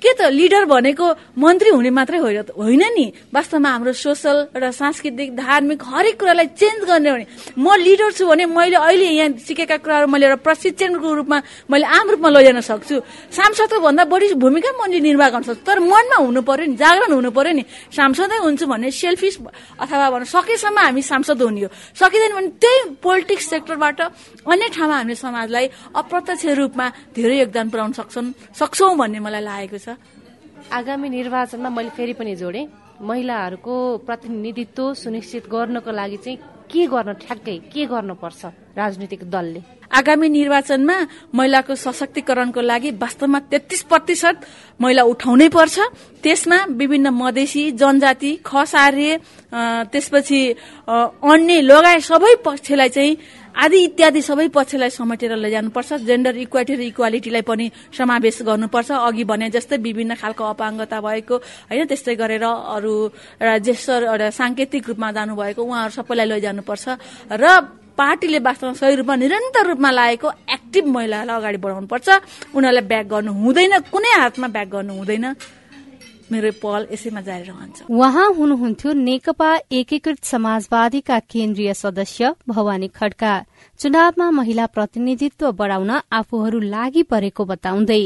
के 0.03 0.12
त 0.19 0.27
लिडर 0.36 0.65
भनेको 0.67 1.07
मन्त्री 1.39 1.69
हुने 1.72 1.89
मात्रै 1.95 2.19
होइन 2.19 2.83
नि? 2.91 3.05
वास्तवमा 3.31 3.69
हाम्रो 3.72 3.93
सोसल 3.95 4.38
र 4.51 4.72
सांस्कृतिक 4.75 5.29
धार्मिक 5.36 5.79
हरेक 5.79 6.15
कुरालाई 6.19 6.48
चेन्ज 6.60 6.81
गर्ने 6.83 7.12
भने 7.12 7.25
म 7.55 7.65
लिडर 7.79 8.12
छु 8.12 8.27
भने 8.27 8.45
मैले 8.51 8.77
अहिले 8.83 9.07
यहाँ 9.15 9.39
सिकेका 9.39 9.77
कुराहरू 9.79 10.07
मैले 10.12 10.25
एउटा 10.27 10.43
प्रशिक्षणको 10.43 11.07
रूपमा 11.24 11.38
मैले 11.72 11.86
आम 11.88 12.05
रूपमा 12.12 12.29
लैजान 12.36 12.60
सक्छु। 12.60 12.95
सांसदको 13.31 13.79
भन्दा 13.79 14.03
बढी 14.12 14.33
भूमिका 14.36 14.72
मैले 14.75 15.00
निर्वाह 15.00 15.29
गर्न 15.33 15.43
सक्छु। 15.48 15.63
तर 15.63 15.79
मनमा 15.79 16.17
हुनु 16.19 16.41
पर्यो 16.43 16.65
नि 16.67 16.75
जागरण 16.75 17.12
हुनु 17.13 17.31
पर्यो 17.31 17.53
नि। 17.55 17.63
सांसदै 17.95 18.38
हुन्छु 18.43 18.65
भने 18.67 18.91
सेल्फिस 18.91 19.36
अथवा 19.79 20.07
भनौँ 20.12 20.27
सकेसम्म 20.27 20.77
हामी 20.83 21.01
सांसद 21.01 21.41
हुने 21.41 21.62
हो। 21.63 21.69
सकिँदैन 21.95 22.33
भने 22.36 22.50
त्यही 22.60 22.79
पोलिटिक्स 23.00 23.45
सेक्टरबाट 23.50 24.00
अन्य 24.51 24.67
ठाउँमा 24.75 24.95
हामीले 25.00 25.15
समाजलाई 25.15 25.65
अप्रत्यक्ष 25.95 26.45
रूपमा 26.60 26.86
धेरै 27.15 27.38
योगदान 27.39 27.65
पुर्याउन 27.72 27.91
सक्छौँ 28.00 28.25
सक्छौँ 28.60 28.95
भन्ने 28.98 29.19
मलाई 29.24 29.43
लागेको 29.48 29.77
छ। 29.77 29.92
आगामी 30.71 31.09
निर्वाचनमा 31.09 31.69
मैले 31.69 31.89
फेरि 31.97 32.13
पनि 32.13 32.35
जोडेँ। 32.35 32.65
महिलाहरूको 33.01 33.75
प्रतिनिधित्व 34.07 34.93
सुनिश्चित 34.93 35.43
गर्नको 35.51 35.91
लागि 35.91 36.17
चाहिँ 36.23 36.38
के 36.71 36.85
गर्न 36.88 37.13
ठ्याक्कै 37.21 37.57
के 37.73 37.85
गर्नुपर्छ 37.85 38.41
राजनीतिक 38.77 39.23
दलले? 39.29 39.62
आगामी 39.93 40.27
निर्वाचनमा 40.29 40.97
महिलाको 41.35 41.75
सशक्तिकरणको 41.75 42.62
लागि 42.62 42.89
वास्तवमा 42.97 43.39
तेत्तिस 43.51 43.81
प्रतिशत 43.91 44.35
महिला 44.81 45.03
उठाउनै 45.03 45.47
पर्छ। 45.50 45.75
त्यसमा 46.23 46.57
विभिन्न 46.79 47.07
मधेसी 47.13 47.63
जनजाति 47.77 48.31
खस 48.45 48.75
आर्य 48.75 49.17
त्यसपछि 49.91 50.41
अन्य 50.89 51.62
लगायत 51.62 52.01
सबै 52.01 52.33
पक्षलाई 52.45 52.89
चाहिँ 52.89 53.17
आदि 53.53 53.77
इत्यादि 53.83 54.22
सबै 54.22 54.48
पक्षलाई 54.50 54.89
समेटेर 54.89 55.36
लैजानुपर्छ। 55.38 55.93
जेन्डर 56.10 56.36
इक्वालिटी 56.45 56.74
र 56.75 56.81
इक्वालिटीलाई 56.89 57.43
पनि 57.45 57.65
समावेश 57.93 58.41
गर्नुपर्छ। 58.50 58.89
अघि 58.91 59.24
भने 59.29 59.50
जस्तै 59.53 59.77
विभिन्न 59.77 60.17
खालको 60.17 60.43
अपाङ्गता 60.43 60.98
भएको 61.01 61.36
होइन 61.69 61.86
त्यस्तै 61.86 62.15
गरेर 62.17 62.43
अरू 62.43 62.93
एउटा 63.41 63.57
ज्येष्ठ 63.65 63.89
एउटा 64.10 64.29
साङ्केतिक 64.41 64.83
रूपमा 64.89 65.10
जानुभएको 65.17 65.62
उहाँहरू 65.62 65.93
सबैलाई 65.93 66.27
लैजानुपर्छ। 66.33 66.86
र 67.29 67.45
पार्टीले 67.93 68.39
वास्तवमा 68.41 68.74
सही 68.74 68.95
रूपमा 69.05 69.15
निरन्तर 69.22 69.63
रूपमा 69.69 69.89
लागेको 69.93 70.27
एक्टिभ 70.50 70.86
महिलालाई 70.89 71.38
अगाडि 71.38 71.57
बढाउनुपर्छ। 71.62 72.07
उनीहरूलाई 72.57 72.86
ब्याक 72.89 73.05
गर्नु 73.13 73.31
हुँदैन 73.38 73.74
कुनै 73.93 74.12
हातमा 74.17 74.48
ब्याक 74.50 74.67
गर्नु 74.74 74.93
हुँदैन। 74.98 75.25
मेरो 76.32 76.51
पहल 76.62 76.88
यसैमा 76.92 77.22
जारी 77.22 77.44
रहन्छ। 77.44 77.77
उहाँ 77.89 78.30
हुनुहुन्थ्यो 78.34 78.92
नेकपा 78.94 79.50
एकीकृत 79.72 80.24
समाजवादीका 80.24 81.20
केन्द्रीय 81.32 81.74
सदस्य 81.74 82.34
भवानी 82.48 82.88
खड्का। 82.89 83.34
चुनावमा 83.80 84.30
महिला 84.32 84.65
प्रतिनिधित्व 84.75 85.51
बढ़ाउन 85.51 85.92
आफूहरू 86.12 86.60
लागि 86.60 87.03
परेको 87.03 87.46
बताउँदै 87.46 88.03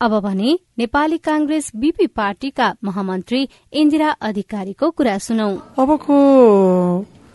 अब 0.00 0.12
भने 0.20 0.58
नेपाली 0.78 1.18
कांग्रेस 1.18 1.70
बीपी 1.74 2.06
पार्टीका 2.12 2.66
महामन्त्री 2.84 3.40
इन्दिरा 3.72 4.10
अधिकारीको 4.20 4.90
कुरा 4.90 5.16
सुनौ। 5.18 5.48
अबको 5.78 6.16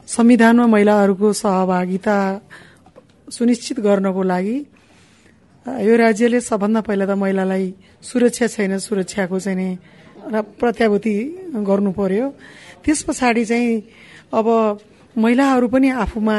संविधानमा 0.07 0.65
महिलाहरूको 0.67 1.33
सहभागिता 1.33 2.17
सुनिश्चित 3.27 3.79
गर्नको 3.79 4.23
लागि 4.23 4.57
यो 5.65 5.95
राज्यले 5.97 6.39
सबभन्दा 6.41 6.81
पहिला 6.81 7.05
त 7.05 7.17
महिलालाई 7.17 7.73
सुरक्षा 8.03 8.47
छैन 8.47 8.77
सुरक्षाको 8.77 9.39
चाहिँ 9.39 9.77
र 10.21 10.41
प्रत्याभूति 10.59 11.15
गर्नु 11.65 11.91
पर्यो। 11.97 12.25
त्यस 12.83 12.99
पछाडि 13.07 13.43
चाहिँ 13.45 13.83
अब 14.33 14.47
महिलाहरू 15.17 15.67
पनि 15.67 15.89
आफूमा 16.03 16.37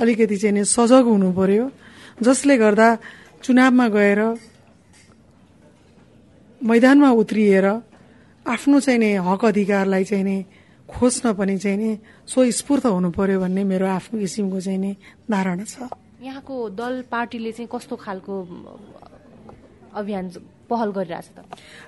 अलिकति 0.00 0.36
चाहिँ 0.36 0.64
सजग 0.64 1.04
हुनु 1.08 1.32
पर्यो। 1.32 1.64
जसले 2.22 2.56
गर्दा 2.58 2.88
चुनावमा 3.42 3.86
गएर 3.88 4.20
मैदानमा 6.60 7.10
उत्रिएर 7.10 7.66
आफ्नो 8.46 8.80
चाहिँ 8.80 8.98
नि 8.98 9.10
हक 9.20 9.44
अधिकारलाई 9.44 10.04
चाहिँ 10.04 10.24
नि 10.24 10.36
खोज्न 10.88 11.32
पनि 11.32 11.56
चाहिँ 11.58 11.76
नि 11.76 11.90
स्वस्फूर्त 12.28 12.86
हुनु 12.86 13.10
पर्यो 13.10 13.40
भन्ने 13.40 13.62
मेरो 13.64 13.86
आफ्नो 13.88 14.20
किसिमको 14.20 14.60
चाहिँ 14.60 14.78
नि 14.78 14.92
धारणा 15.28 15.64
छ। 15.64 15.88
यहाँको 16.22 16.54
दल 16.72 16.94
पार्टीले 17.10 17.52
चाहिँ 17.52 17.68
कस्तो 17.68 17.96
खालको 17.96 18.34
अभियान 19.92 20.24
पहल 20.70 20.90
गरिरहेछ 20.96 21.28
त? 21.36 21.38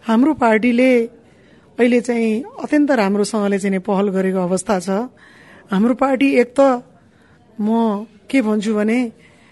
हाम्रो 0.04 0.32
पार्टीले 0.34 0.90
अहिले 1.78 2.00
चाहिँ 2.00 2.42
अत्यन्त 2.64 2.90
राम्रोसँगले 2.90 3.58
चाहिँ 3.58 3.80
पहल 3.84 4.08
गरेको 4.08 4.40
अवस्था 4.40 4.78
छ। 4.80 4.88
हाम्रो 5.70 5.94
पार्टी 5.94 6.28
एक 6.40 6.54
त 6.56 6.60
म 7.58 8.08
के 8.30 8.40
भन्छु 8.40 8.72
भने 8.74 8.98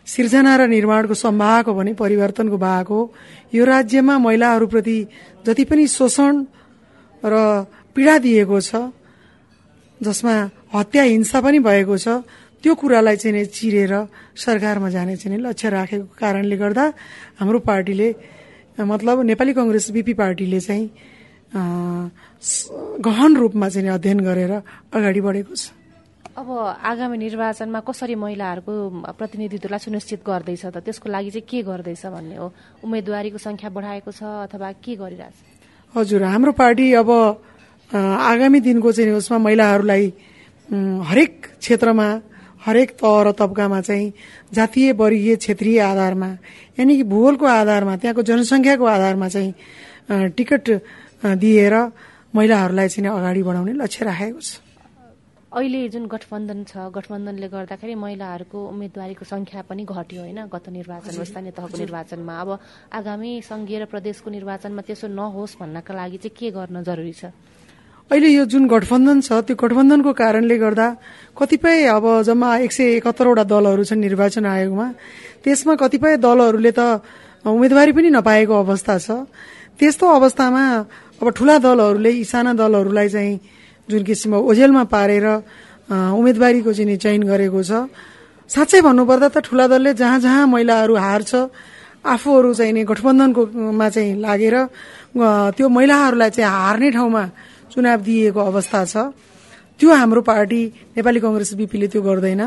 सिर्जना 0.07 0.57
र 0.57 0.67
निर्माणको 0.69 1.15
सम्भाग 1.15 1.65
हो 1.69 1.75
भने 1.75 1.93
परिवर्तनको 1.95 2.57
भाग 2.59 2.87
हो। 2.89 3.01
यो 3.53 3.65
राज्यमा 3.65 4.19
महिलाहरूप्रति 4.19 4.99
जति 5.47 5.65
पनि 5.65 5.87
शोषण 5.87 6.35
र 7.23 7.35
पीडा 7.93 8.17
दिएको 8.25 8.61
छ 8.61 8.89
जसमा 10.01 10.35
हत्या 10.75 11.03
हिंसा 11.03 11.41
पनि 11.41 11.59
भएको 11.61 11.97
छ 11.99 12.09
त्यो 12.65 12.75
कुरालाई 12.75 13.17
चाहिँ 13.17 13.45
चिरेर 13.53 13.93
सरकारमा 14.33 14.89
जाने 14.91 15.17
चाहिँ 15.17 15.39
लक्ष्य 15.45 15.69
राखेको 15.71 16.07
कारणले 16.17 16.57
गर्दा 16.57 16.85
हाम्रो 17.41 17.59
पार्टीले 17.69 18.09
मतलब 18.81 19.21
नेपाली 19.23 19.53
कङ्ग्रेस 19.53 19.91
बीपी 19.93 20.15
पार्टीले 20.17 20.61
चाहिँ 20.61 20.89
गहन 21.55 23.37
रूपमा 23.37 23.69
चाहिँ 23.69 23.89
अध्ययन 23.89 24.21
गरेर 24.27 24.53
अगाडि 24.91 25.21
बढेको 25.21 25.55
छ। 25.55 25.71
अब 26.35 26.51
आगामी 26.83 27.17
निर्वाचनमा 27.19 27.81
कसरी 27.87 28.15
महिलाहरूको 28.19 28.73
प्रतिनिधित्वलाई 29.15 29.79
सुनिश्चित 29.79 30.21
गर्दैछ 30.27 30.67
त? 30.67 30.83
त्यसको 30.83 31.07
लागि 31.07 31.31
चाहिँ 31.31 31.47
के 31.47 31.63
गर्दैछ 31.63 32.07
भन्ने 32.11 32.37
हो? 32.43 32.51
उम्मेदवारीको 32.83 33.39
संख्या 33.39 33.71
बढाएको 33.71 34.11
छ 34.11 34.51
अथवा 34.51 34.83
के 34.83 34.95
गरिरहेछ? 34.99 35.35
हजुर 35.95 36.23
हाम्रो 36.27 36.53
पार्टी 36.59 36.87
अब 36.99 37.11
आगामी 37.95 38.61
दिनको 38.61 38.93
चाहिँ 38.93 39.15
उसमा 39.15 39.39
महिलाहरूलाई 39.39 40.13
हरेक 41.07 41.33
क्षेत्रमा 41.63 42.09
हरेक 42.67 42.91
तह 42.99 43.23
र 43.23 43.33
तब्कामा 43.39 43.81
चाहिँ 43.87 44.13
जातीय 44.51 44.93
वर्गीय 44.99 45.37
क्षेत्रीय 45.37 45.79
आधारमा 45.87 46.31
यानि 46.81 46.97
कि 46.97 47.03
भूगोलको 47.07 47.47
आधारमा 47.47 47.97
त्यहाँको 48.03 48.23
जनसङ्ख्याको 48.25 48.85
आधारमा 48.85 49.29
चाहिँ 49.29 50.31
टिकट 50.35 50.65
दिएर 51.25 51.75
महिलाहरूलाई 52.37 52.89
चाहिँ 52.89 53.09
अगाडि 53.09 53.43
बढाउने 53.43 53.73
लक्ष्य 53.81 54.05
राखेको 54.05 54.41
छ। 54.41 54.61
अहिले 55.55 55.81
जुन 55.89 56.05
गठबन्धन 56.11 56.61
छ 56.67 56.91
गठबन्धनले 56.91 57.49
गर्दाखेरि 57.49 57.95
महिलाहरूको 57.95 58.59
उम्मेदवारीको 58.59 59.25
संख्या 59.25 59.63
पनि 59.71 59.87
घट्यो 59.87 60.21
होइन 60.27 60.41
गत 60.51 60.67
निर्वाचनमा 60.69 61.25
स्थानीय 61.25 61.53
तहको 61.55 61.79
निर्वाचनमा। 61.79 62.35
अब 62.43 62.51
आगामी 62.91 63.31
संघीय 63.47 63.79
र 63.79 63.85
प्रदेशको 63.87 64.29
निर्वाचनमा 64.35 64.83
त्यसो 64.83 65.07
नहोस् 65.15 65.55
भन्नका 65.63 65.95
लागि 65.95 66.19
चाहिँ 66.19 66.35
के 66.35 66.51
गर्न 66.51 66.83
जरुरी 66.83 67.15
छ? 67.15 67.31
अहिले 68.11 68.29
यो 68.35 68.45
जुन 68.51 68.67
गठबन्धन 68.67 69.19
छ 69.23 69.47
त्यो 69.47 69.55
गठबन्धनको 69.55 70.13
कारणले 70.13 70.57
गर्दा 70.59 70.87
कतिपय 71.39 71.87
अब 71.87 72.05
जम्मा 72.27 72.49
एक 72.67 72.73
सय 72.75 72.99
एकहत्तरवटा 72.99 73.45
दलहरू 73.47 73.85
छन् 73.87 74.03
निर्वाचन 74.03 74.45
आयोगमा। 74.45 74.87
त्यसमा 75.41 75.75
कतिपय 75.79 76.19
दलहरूले 76.19 76.73
त 76.75 76.99
उम्मेदवारी 77.47 77.93
पनि 77.95 78.11
नपाएको 78.11 78.55
अवस्था 78.59 78.95
छ। 78.99 79.09
त्यस्तो 79.79 80.07
अवस्थामा 80.07 80.65
अब 81.23 81.29
ठूला 81.31 81.57
दलहरूले 81.59 82.11
यी 82.11 82.25
साना 82.25 82.53
दलहरूलाई 82.59 83.09
चाहिँ 83.09 83.35
जुन 83.89 84.03
किसिमको 84.03 84.39
ओझेलमा 84.51 84.85
पारेर 84.91 85.27
उम्मेदवारीको 85.89 86.73
चाहिँ 86.73 86.97
चयन 86.97 87.23
गरेको 87.29 87.61
छ। 87.63 87.89
साँच्चै 88.51 88.81
भन्नुपर्दा 88.81 89.29
त 89.29 89.37
ठुला 89.47 89.67
दलले 89.73 89.93
जहाँ 89.95 90.19
जहाँ 90.21 90.47
महिलाहरू 90.47 90.95
हार्छ 90.97 91.33
आफूहरू 92.05 92.51
चाहिँ 92.55 92.73
नि 92.73 92.83
गठबन्धनकोमा 92.85 93.89
चाहिँ 93.89 94.21
लागेर 94.21 94.57
त्यो 95.57 95.67
महिलाहरूलाई 95.69 96.31
चाहिँ 96.31 96.51
हार्ने 96.51 96.91
ठाउँमा 96.93 97.25
चुनाव 97.73 98.01
दिएको 98.05 98.41
अवस्था 98.41 98.81
छ। 98.85 98.97
त्यो 99.81 99.91
हाम्रो 99.91 100.21
पार्टी 100.23 100.63
नेपाली 100.97 101.21
कंग्रेस 101.21 101.55
बीपीले 101.55 101.87
त्यो 101.91 102.03
गर्दैन। 102.03 102.43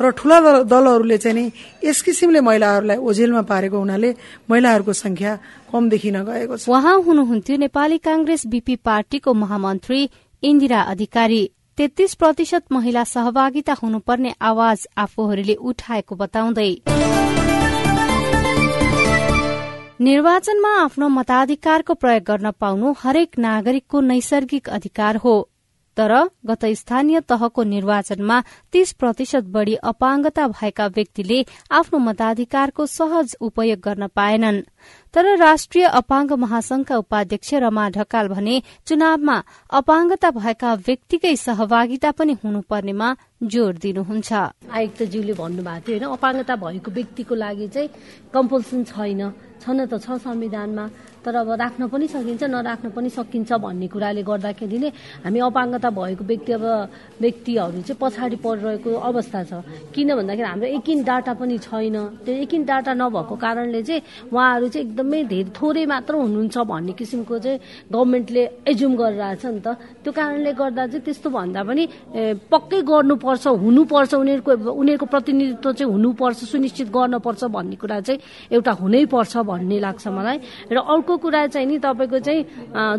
र 0.00 0.10
ठूला 0.14 0.62
दलहरूले 0.62 1.18
चाहिँ 1.18 1.34
नि 1.34 1.44
यस 1.84 2.02
किसिमले 2.02 2.40
महिलाहरूलाई 2.40 2.96
ओझेलमा 2.96 3.42
पारेको 3.42 3.78
हुनाले 3.78 4.10
महिलाहरूको 4.50 4.92
संख्या 4.94 5.32
कम 5.72 5.88
देखिन 5.90 6.16
गएको 6.22 6.56
छ। 6.56 6.70
उहाँ 6.70 6.96
हुनुहुन्थ्यो 7.02 7.56
नेपाली 7.58 7.98
कांग्रेस 7.98 8.46
बीपी 8.46 8.76
पार्टीको 8.78 9.34
महामन्त्री 9.34 10.00
इन्दिरा 10.42 10.80
अधिकारी। 10.94 11.42
तेत्तीस 11.78 12.14
प्रतिशत 12.14 12.64
महिला 12.72 13.04
सहभागिता 13.04 13.74
हुनुपर्ने 13.82 14.34
आवाज 14.40 14.86
आफूहरूले 14.96 15.54
उठाएको 15.54 16.14
बताउँदै। 16.14 16.72
निर्वाचनमा 20.00 20.72
आफ्नो 20.78 21.08
मताधिकारको 21.08 21.94
प्रयोग 21.94 22.22
गर्न 22.22 22.50
पाउनु 22.54 22.94
हरेक 22.98 23.38
नागरिकको 23.38 24.00
नैसर्गिक 24.00 24.68
अधिकार 24.70 25.16
हो। 25.16 25.36
तर 25.98 26.12
गत 26.46 26.64
स्थानीय 26.78 27.20
तहको 27.20 27.62
निर्वाचनमा 27.64 28.36
तीस 28.72 28.92
प्रतिशत 28.92 29.44
बढ़ी 29.54 29.74
अपाङ्गता 29.90 30.46
भएका 30.48 30.86
व्यक्तिले 30.86 31.38
आफ्नो 31.70 31.98
मताधिकारको 31.98 32.86
सहज 32.86 33.36
उपयोग 33.40 33.80
गर्न 33.80 34.06
पाएनन्। 34.14 34.62
तर 35.14 35.36
राष्ट्रिय 35.38 35.84
अपाङ्ग 36.00 36.32
महासंघका 36.44 36.96
उपाध्यक्ष 36.96 37.54
रमा 37.64 37.88
ढकाल 37.96 38.28
भने 38.28 38.62
चुनावमा 38.86 39.36
अपाङ्गता 39.72 40.30
भएका 40.30 40.74
व्यक्तिकै 40.86 41.34
सहभागिता 41.36 42.10
पनि 42.18 42.32
हुनुपर्नेमा 42.44 43.08
जोड़ 43.42 43.76
दिनुहुन्छ। 43.78 44.30
आयुक्तज्यूले 44.70 45.32
भन्नुभएको 45.32 45.86
थियो 45.86 45.98
होइन 45.98 46.14
अपाङ्गता 46.16 46.54
भएको 46.56 46.90
व्यक्तिको 46.90 47.34
लागि 47.34 47.68
चाहिँ 47.74 47.88
कम्पल्सन 48.34 48.84
छैन। 48.84 49.22
छन 49.58 49.78
त 49.86 49.98
छ 49.98 50.18
संविधानमा 50.22 50.84
तर 51.18 51.34
अब 51.34 51.50
राख्न 51.58 51.86
पनि 51.90 52.06
सकिन्छ 52.08 52.42
नराख्न 52.46 52.90
पनि 52.94 53.10
सकिन्छ 53.10 53.50
भन्ने 53.58 53.86
कुराले 53.90 54.22
गर्दाखेरि 54.22 54.78
नै 54.78 54.90
हामी 55.26 55.38
अपाङ्गता 55.50 55.90
भएको 55.90 56.24
व्यक्ति 56.24 56.52
अब 56.52 56.64
व्यक्तिहरू 57.20 57.80
चाहिँ 57.82 57.98
पछाडि 57.98 58.36
परिरहेको 58.38 58.90
अवस्था 58.94 59.42
छ। 59.50 59.52
किन 59.94 60.14
भन्दाखेरि 60.14 60.48
हाम्रो 60.48 60.68
एकिन 60.78 60.98
डाटा 61.02 61.32
पनि 61.34 61.58
छैन। 61.58 61.96
त्यो 62.22 62.34
एकिन 62.46 62.62
डाटा 62.70 62.92
नभएको 62.94 63.34
कारणले 63.34 63.82
चाहिँ 63.82 64.02
उहाँहरू 64.30 64.68
चाहिँ 64.68 64.77
एकदमै 64.78 65.22
धेरै 65.32 65.50
थोरै 65.54 65.84
मात्र 65.86 66.12
हुनुहुन्छ 66.14 66.56
भन्ने 66.70 66.92
किसिमको 66.98 67.38
चाहिँ 67.38 67.58
गभर्मेन्टले 67.92 68.42
एज्युम 68.70 68.92
गरिरहेछ 69.00 69.44
नि 69.46 69.60
त। 69.60 69.68
त्यो 70.02 70.12
कारणले 70.12 70.52
गर्दा 70.54 70.82
चाहिँ 70.86 71.04
त्यस्तो 71.04 71.28
भन्दा 71.30 71.60
पनि 71.68 71.84
पक्कै 72.52 72.80
गर्नुपर्छ 72.86 73.44
हुनुपर्छ 73.64 74.12
उनीहरूको 74.14 74.52
उनीहरूको 74.72 75.06
प्रतिनिधित्व 75.06 75.72
चाहिँ 75.72 75.92
हुनुपर्छ 75.92 76.38
सुनिश्चित 76.52 76.88
गर्नुपर्छ 76.88 77.42
भन्ने 77.54 77.76
कुरा 77.76 77.98
चाहिँ 78.06 78.20
एउटा 78.52 78.72
हुनै 78.80 79.04
पर्छ 79.12 79.34
भन्ने 79.46 79.78
लाग्छ 79.78 80.04
मलाई। 80.08 80.38
र 80.72 80.76
अर्को 80.78 81.14
कुरा 81.18 81.46
चाहिँ 81.52 81.66
नि 81.68 81.78
तपाईँको 81.78 82.18
चाहिँ 82.18 82.42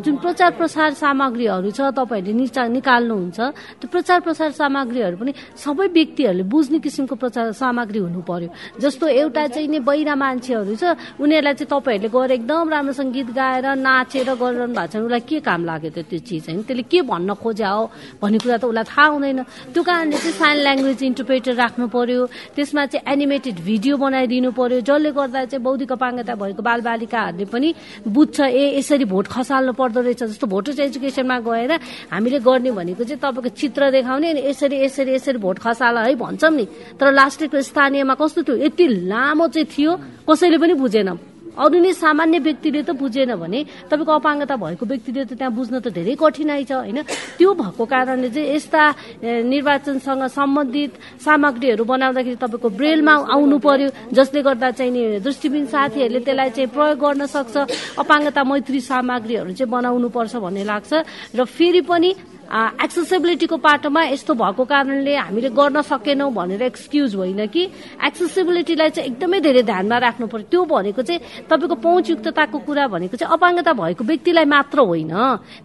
जुन 0.03 0.15
प्रचार 0.23 0.51
प्रसार 0.59 0.89
सामग्रीहरू 0.99 1.69
छ 1.71 1.81
तपाईँहरूले 1.95 2.67
निकाल्नुहुन्छ 2.69 3.39
त्यो 3.79 3.87
प्रचार 3.89 4.19
प्रसार 4.25 4.49
सामग्रीहरू 4.51 5.17
पनि 5.17 5.31
सबै 5.55 5.87
व्यक्तिहरूले 5.95 6.43
बुझ्ने 6.43 6.79
किसिमको 6.79 7.15
प्रचार 7.15 7.51
सामग्री 7.53 7.99
हुनु 7.99 8.21
पर्यो। 8.21 8.49
जस्तो 8.79 9.05
एउटा 9.07 9.47
चाहिँ 9.47 9.67
नि 9.67 9.79
बहिरा 9.79 10.15
मान्छेहरू 10.15 10.75
छ 10.75 10.83
उनीहरूलाई 11.19 11.53
चाहिँ 11.59 11.67
तपाईँहरूले 11.67 12.09
गएर 12.15 12.31
एकदम 12.39 12.69
राम्रोसँग 12.71 13.11
गीत 13.11 13.29
गाएर 13.35 13.65
नाचेर 13.75 14.29
गरिरहनु 14.39 14.73
भएको 14.79 14.87
छ 14.87 14.95
उसलाई 15.03 15.19
के 15.27 15.39
काम 15.43 15.61
लाग्यो 15.67 15.91
त्यो 15.91 16.19
चिज 16.23 16.43
होइन? 16.47 16.63
त्यसले 16.63 16.83
के 16.87 17.01
भन्न 17.03 17.33
खोज्या 17.35 17.69
हो 17.69 17.83
भन्ने 18.21 18.37
कुरा 18.39 18.57
त 18.57 18.63
उसलाई 18.71 18.87
थाहा 18.87 19.05
हुँदैन। 19.11 19.39
त्यो 19.75 19.81
कारणले 19.83 20.17
चाहिँ 20.17 20.35
साइन 20.39 20.57
ल्याङ्ग्वेज 20.63 21.03
इन्टरप्रेटर 21.03 21.53
राख्नु 21.59 21.85
पर्यो। 21.91 22.21
त्यसमा 22.55 22.85
चाहिँ 22.85 23.03
एनिमेटेड 23.13 23.57
भिडियो 23.59 23.93
बनाइदिनु 23.99 24.51
पर्यो। 24.55 24.79
जसले 24.87 25.11
गर्दा 25.11 25.45
चाहिँ 25.51 25.63
बौद्धिक 25.63 25.91
अपाङ्गता 25.91 26.33
भएको 26.39 26.61
बालबालिकाहरूले 26.63 27.45
पनि 27.51 27.69
बुझ्छ 28.07 28.39
ए 28.39 28.63
यसरी 28.79 29.05
भोट 29.05 29.25
खसाल्नु 29.27 29.73
पर्दो 29.75 29.99
रहेछ 29.99 30.23
जस्तो 30.23 30.47
भोटर्स 30.47 30.79
एजुकेसनमा 30.79 31.37
गएर 31.43 31.71
हामीले 32.13 32.39
गर्ने 32.39 32.71
भनेको 32.71 33.03
चाहिँ 33.03 33.19
तपाईँको 33.19 33.49
चित्र 33.59 33.91
देखाउने 33.91 34.29
अनि 34.29 34.41
यसरी 34.47 34.77
यसरी 34.85 35.11
यसरी 35.15 35.37
भोट 35.43 35.59
खसाल 35.59 35.97
है 35.97 36.15
भन्छौँ 36.15 36.51
नि। 36.55 36.65
तर 36.99 37.11
लास्टको 37.11 37.61
स्थानीयमा 37.61 38.15
कस्तो 38.15 38.41
थियो? 38.47 38.55
यति 38.65 38.85
लामो 39.11 39.47
चाहिँ 39.47 39.67
थियो। 39.67 39.91
कसैले 40.29 40.57
पनि 40.57 40.73
बुझेन। 40.79 41.28
अरू 41.57 41.77
नै 41.79 41.91
सामान्य 41.93 42.37
व्यक्तिले 42.39 42.81
त 42.83 42.91
बुझेन 42.93 43.31
भने 43.35 43.59
तपाईँको 43.89 44.11
अपाङ्गता 44.19 44.55
भएको 44.55 44.83
व्यक्तिले 44.85 45.21
त 45.25 45.33
त्यहाँ 45.39 45.53
बुझ्न 45.53 45.79
त 45.79 45.87
धेरै 45.89 46.13
कठिनाइ 46.19 46.63
छ 46.69 46.71
होइन? 46.83 46.99
त्यो 47.37 47.49
भएको 47.53 47.83
कारणले 47.85 48.29
चाहिँ 48.29 48.47
यस्ता 48.55 48.83
निर्वाचनसँग 49.23 50.23
सम्बन्धित 50.29 50.91
सामग्रीहरू 51.25 51.83
बनाउँदाखेरि 51.83 52.37
तपाईँको 52.37 52.69
ब्रेलमा 52.69 53.13
आउनु 53.33 53.57
पर्यो 53.59 53.89
जसले 54.13 54.39
गर्दा 54.45 54.69
चाहिँ 54.77 54.91
नि 54.91 55.01
दृष्टिबिन 55.25 55.65
साथीहरूले 55.73 56.19
त्यसलाई 56.25 56.49
चाहिँ 56.55 56.69
प्रयोग 56.69 56.97
गर्न 56.99 57.25
सक्छ। 57.25 57.55
अपाङ्गता 57.97 58.41
मैत्री 58.43 58.79
सामग्रीहरू 58.79 59.51
चाहिँ 59.57 59.71
बनाउनु 59.71 60.07
पर्छ 60.09 60.35
भन्ने 60.43 60.63
लाग्छ। 60.63 60.91
र 61.35 61.39
फेरि 61.45 61.81
पनि 61.81 62.09
एक्सेसिबिलिटीको 62.49 63.57
पाटोमा 63.61 64.01
यस्तो 64.09 64.33
भएको 64.33 64.63
कारणले 64.65 65.15
हामीले 65.15 65.49
गर्न 65.53 65.81
सकेनौँ 65.85 66.33
भनेर 66.33 66.61
एक्सक्युज 66.65 67.15
होइन 67.15 67.45
कि 67.45 67.63
एक्सेसिबिलिटीलाई 68.01 68.89
चाहिँ 68.89 69.09
एकदमै 69.09 69.39
धेरै 69.39 69.63
ध्यानमा 69.69 69.97
राख्नु 70.01 70.25
पर्यो। 70.27 70.49
त्यो 70.49 70.61
भनेको 70.65 71.01
चाहिँ 71.05 71.45
तपाईँको 71.45 71.75
पहुँचयुक्तताको 71.77 72.57
कुरा 72.65 72.87
भनेको 72.89 73.15
चाहिँ 73.21 73.33
अपाङ्गता 73.37 73.73
भएको 73.73 74.03
व्यक्तिलाई 74.03 74.45
मात्र 74.49 74.79
होइन। 74.81 75.13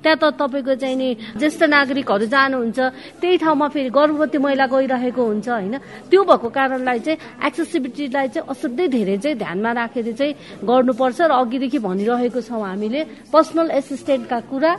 त्यहाँ 0.05 0.19
त 0.21 0.25
तपाईँको 0.37 0.75
चाहिँ 0.77 0.97
नि 0.97 1.09
ज्येष्ठ 1.41 1.63
नागरिकहरू 1.73 2.27
जानुहुन्छ 2.29 2.79
त्यही 3.17 3.37
ठाउँमा 3.41 3.67
फेरि 3.73 3.89
गर्भवती 3.89 4.39
महिला 4.45 4.67
गइरहेको 4.69 5.23
हुन्छ 5.25 5.49
होइन। 5.49 5.75
त्यो 6.13 6.21
भएको 6.21 6.49
कारणलाई 6.53 6.99
चाहिँ 7.01 7.19
एक्सेसिबिलिटीलाई 7.49 8.29
चाहिँ 8.29 8.45
असाध्यै 8.45 8.89
धेरै 8.93 9.17
चाहिँ 9.25 9.37
ध्यानमा 9.41 9.71
राखेर 9.73 10.13
चाहिँ 10.13 10.33
गर्नुपर्छ 10.69 11.21
र 11.21 11.33
अघिदेखि 11.33 11.79
भनिरहेको 11.81 12.41
छौँ 12.45 12.61
हामीले 12.61 13.01
पर्सनल 13.33 13.71
एसिस्टेन्टका 13.73 14.41
कुरा। 14.53 14.73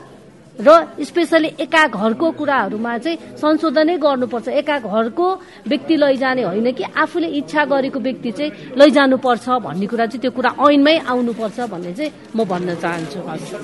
र 0.58 1.04
स्पेसली 1.04 1.50
एका 1.60 1.86
घरको 1.88 2.32
कुराहरूमा 2.32 2.98
चाहिँ 2.98 3.18
संशोधनै 3.38 3.98
गर्नुपर्छ। 3.98 4.48
एका 4.50 4.78
घरको 4.80 5.28
व्यक्ति 5.68 5.96
लैजाने 5.96 6.44
होइन 6.44 6.72
कि 6.72 6.84
आफूले 6.96 7.28
इच्छा 7.40 7.66
गरेको 7.66 8.00
व्यक्ति 8.00 8.32
चाहिँ 8.32 8.52
लैजानुपर्छ 8.78 9.50
भन्ने 9.66 9.88
कुरा 9.88 10.06
चाहिँ 10.06 10.22
त्यो 10.22 10.32
कुरा 10.32 10.52
ऐनमै 10.70 10.98
आउनुपर्छ 11.06 11.60
भन्ने 11.72 11.94
चाहिँ 11.94 12.12
म 12.36 12.46
भन्न 12.46 12.76
चाहन्छु। 12.76 13.20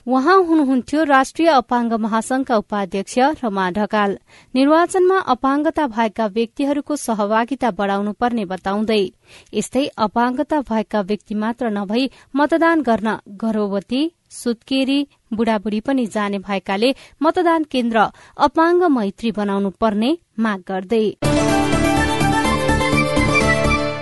उहाँ 0.07 0.37
हुनुहुन्थ्यो 0.43 1.03
राष्ट्रिय 1.05 1.49
अपाङ्ग 1.51 1.93
महासंघका 2.01 2.57
उपाध्यक्ष 2.57 3.17
रमा 3.43 3.69
ढकाल। 3.71 4.17
निर्वाचनमा 4.53 5.17
अपाङ्गता 5.33 5.87
भएका 5.87 6.25
व्यक्तिहरूको 6.27 6.95
सहभागिता 6.97 7.71
बढ़ाउनु 7.71 8.11
पर्ने 8.13 8.45
बताउँदै 8.45 9.03
यस्तै 9.53 9.85
अपाङ्गता 9.97 10.61
भएका 10.69 11.01
व्यक्ति 11.01 11.35
मात्र 11.35 11.69
नभई 11.71 12.09
मतदान 12.35 12.81
गर्न 12.81 13.17
गर्भवती 13.43 14.01
सुत्केरी 14.31 14.99
बुढाबुढी 15.33 15.79
पनि 15.79 16.05
जाने 16.05 16.39
भएकाले 16.39 16.93
मतदान 17.23 17.63
केन्द्र 17.71 18.05
अपाङ्ग 18.47 18.83
मैत्री 18.97 19.31
बनाउनु 19.31 19.69
पर्ने 19.81 20.09
माग 20.39 20.63
गर्दै। 20.67 21.05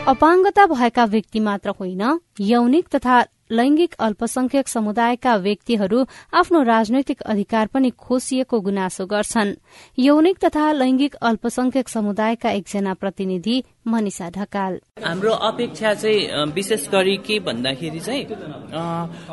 अपाङ्गता 0.08 0.66
भएका 0.66 1.06
व्यक्ति 1.06 1.40
मात्र 1.40 1.70
होइन 1.80 2.04
यौनिक 2.42 2.88
तथा 2.96 3.16
लैंगिक 3.52 3.94
अल्पसंख्यक 4.00 4.68
समुदायका 4.68 5.36
व्यक्तिहरू 5.38 6.04
आफ्नो 6.34 6.62
राजनैतिक 6.64 7.22
अधिकार 7.26 7.68
पनि 7.74 7.90
खोसिएको 7.98 8.60
गुनासो 8.62 9.06
गर्छन्। 9.06 9.54
यौनिक 9.98 10.38
तथा 10.38 10.72
लैंगिक 10.72 11.16
अल्पसंख्यक 11.16 11.90
समुदायका 11.90 12.50
एकजना 12.52 12.94
प्रतिनिधि 12.94 13.64
मनिषा 13.88 14.30
ढकाल। 14.30 14.80
हाम्रो 15.02 15.32
अपेक्षा 15.50 15.94
चाहिँ 15.94 16.46
विशेष 16.54 16.88
गरी 16.90 17.16
के 17.26 17.40
भन्दाखेरि 17.40 18.00
चाहिँ 18.00 18.24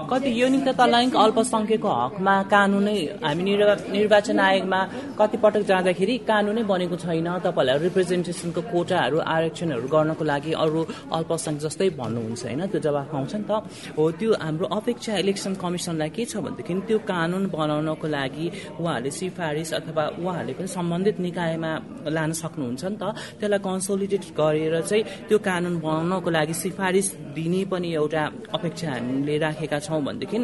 कति 0.09 0.31
यौनिक 0.41 0.63
तथा 0.69 0.87
लैङ्गिक 0.87 1.17
अल्पसंख्यकको 1.17 1.91
हकमा 1.93 2.35
कानूनै 2.49 2.97
हामी 3.21 3.43
निर्वाचन 3.45 4.41
आयोगमा 4.41 4.81
कतिपटक 5.21 5.63
जाँदाखेरि 5.69 6.17
कानूनै 6.25 6.63
बनेको 6.65 6.97
छैन। 6.97 7.29
तपाईँहरूलाई 7.45 7.79
रिप्रेजेन्टेसनको 7.85 8.61
कोटाहरू 8.73 9.19
आरक्षणहरू 9.21 9.87
गर्नको 9.93 10.25
लागि 10.25 10.53
अरू 10.57 10.81
अल्पसंख्यक 11.13 11.63
जस्तै 11.67 11.89
भन्नुहुन्छ 12.01 12.43
होइन? 12.47 12.61
त्यो 12.73 12.81
जवाब 12.81 13.07
पाउँछ 13.13 13.35
नि 13.37 13.45
त। 13.45 13.53
हो 13.99 14.06
त्यो 14.21 14.31
हाम्रो 14.41 14.67
अपेक्षा 14.79 15.13
इलेक्सन 15.25 15.55
कमिसनलाई 15.63 16.11
के 16.17 16.25
छ 16.31 16.37
भनेदेखि 16.45 16.75
त्यो 16.89 16.99
कानून 17.11 17.45
बनाउनको 17.57 18.07
लागि 18.17 18.47
उहाँहरूले 18.81 19.11
सिफारिस 19.11 19.71
अथवा 19.79 20.05
उहाँहरूले 20.21 20.55
पनि 20.59 20.69
सम्बन्धित 20.77 21.17
निकायमा 21.27 21.73
लान 22.17 22.31
सक्नुहुन्छ 22.43 22.85
नि 22.85 22.97
त। 23.01 23.05
त्यसलाई 23.41 23.61
कन्सोलिडेट 23.69 24.25
गरेर 24.39 24.75
चाहिँ 24.91 25.05
त्यो 25.29 25.39
कानून 25.49 25.75
बनाउनको 25.85 26.31
लागि 26.31 26.55
सिफारिस 26.65 27.07
दिने 27.37 27.63
पनि 27.73 27.89
एउटा 28.01 28.23
अपेक्षा 28.57 28.89
हामीले 28.93 29.35
राखेका 29.45 29.79
छौँ 29.87 30.01
भनेदेखि 30.07 30.39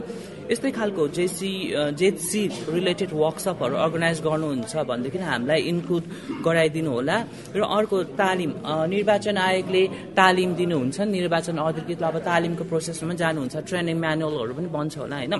यस्तै 0.52 0.70
खालको 0.78 1.02
J C 1.16 1.52
J C 2.00 2.40
related 2.76 3.10
वर्कसपहरू 3.14 3.74
organise 3.84 4.18
गर्नुहुन्छ 4.26 4.72
भनेदेखि 4.90 5.18
हामीलाई 5.18 5.60
इन्क्लुड 5.72 6.04
गराइदिनु 6.46 6.90
होला। 6.92 7.16
र 7.56 7.60
अर्को 7.78 7.96
तालिम 8.20 8.50
निर्वाचन 8.92 9.36
आयोगले 9.38 9.82
तालिम 10.18 10.50
दिनुहुन्छ। 10.60 10.98
निर्वाचन 11.16 11.56
अधिकृत 11.68 12.02
अब 12.02 12.16
तालिमको 12.28 12.64
प्रोसेसमा 12.70 13.14
जानुहुन्छ। 13.22 13.51
ट्रेनिङ 13.60 13.96
म्यानुअलहरू 13.98 14.52
पनि 14.54 14.68
बन्छ 14.76 14.98
होला 14.98 15.16
होइन? 15.16 15.34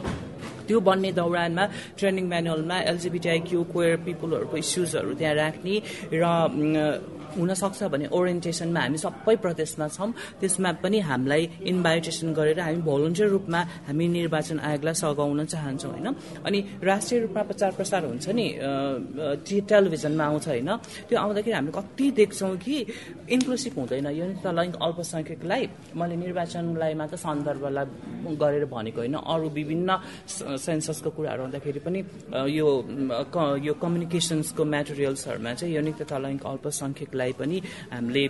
त्यो 0.68 0.81
बन्ने 0.81 1.12
दौरानमा 1.12 1.64
ट्रेनिङ 1.98 2.25
म्यानुअलमा 2.29 2.77
एलजिबिटिआई 2.90 3.38
क्वेयर 3.72 3.96
पिपुलहरूको 4.07 4.57
इस्युजहरू 4.57 5.14
त्यहाँ 5.18 5.35
राख्ने 5.35 5.75
र 6.12 6.25
हुनसक्छ 7.38 7.81
भने 7.92 8.07
ओरिएन्टेसनमा 8.12 8.81
हामी 8.81 8.99
सबै 9.05 9.35
प्रदेशमा 9.45 9.87
छौँ। 9.97 10.11
त्यसमा 10.40 10.71
पनि 10.83 10.99
हामीलाई 11.11 11.42
इन्भाइटेसन 11.73 12.29
गरेर 12.38 12.61
हामी 12.61 12.81
भोलिन्टियर 12.88 13.29
रूपमा 13.35 13.61
हामी 13.88 14.05
निर्वाचन 14.18 14.59
आयोगलाई 14.68 14.95
सघाउन 15.03 15.40
चाहन्छौँ 15.53 15.92
होइन? 15.92 16.09
अनि 16.47 16.59
राष्ट्रिय 16.83 17.18
रूपमा 17.25 17.42
प्रचार 17.51 17.71
प्रसार 17.79 18.03
हुन्छ 18.11 18.27
नि 18.38 18.47
टेलिभिजनमा 19.71 20.25
आउँछ 20.25 20.47
होइन? 20.49 20.71
त्यो 21.09 21.16
आउँदाखेरि 21.18 21.55
हामीले 21.57 21.73
कति 21.79 22.07
देख्छौँ 22.18 22.57
कि 22.64 22.77
इन्क्लुसिभ 23.35 23.75
हुँदैन। 23.79 24.07
यो 24.18 24.25
त 24.42 24.47
लैङ्गिक 24.59 24.81
अल्पसङ्ख्यकलाई 24.87 25.62
मैले 25.99 26.16
निर्वाचनलाई 26.25 26.92
मात्र 27.01 27.16
सन्दर्भलाई 27.16 27.87
गरेर 28.42 28.64
भनेको 28.75 29.01
होइन। 29.03 29.16
अरू 29.33 29.49
विभिन्न 29.59 29.90
सेन्ससको 30.66 31.11
कुराहरू 31.16 31.42
आउँदाखेरि 31.42 31.81
पनि 31.87 32.01
यो 32.59 32.68
यो 33.66 33.73
कम्युनिकेसन्सको 33.83 34.62
मेटेरियल्सहरूमा 34.64 35.53
चाहिँ 35.61 35.75
यौनिक 35.77 35.97
तथा 36.03 36.16
लैङ्गिक 36.25 36.47
अल्पसङ्ख्यकलाई 36.53 37.22
लाई 37.23 37.33
पनि 37.39 37.57
हामीले 37.95 38.23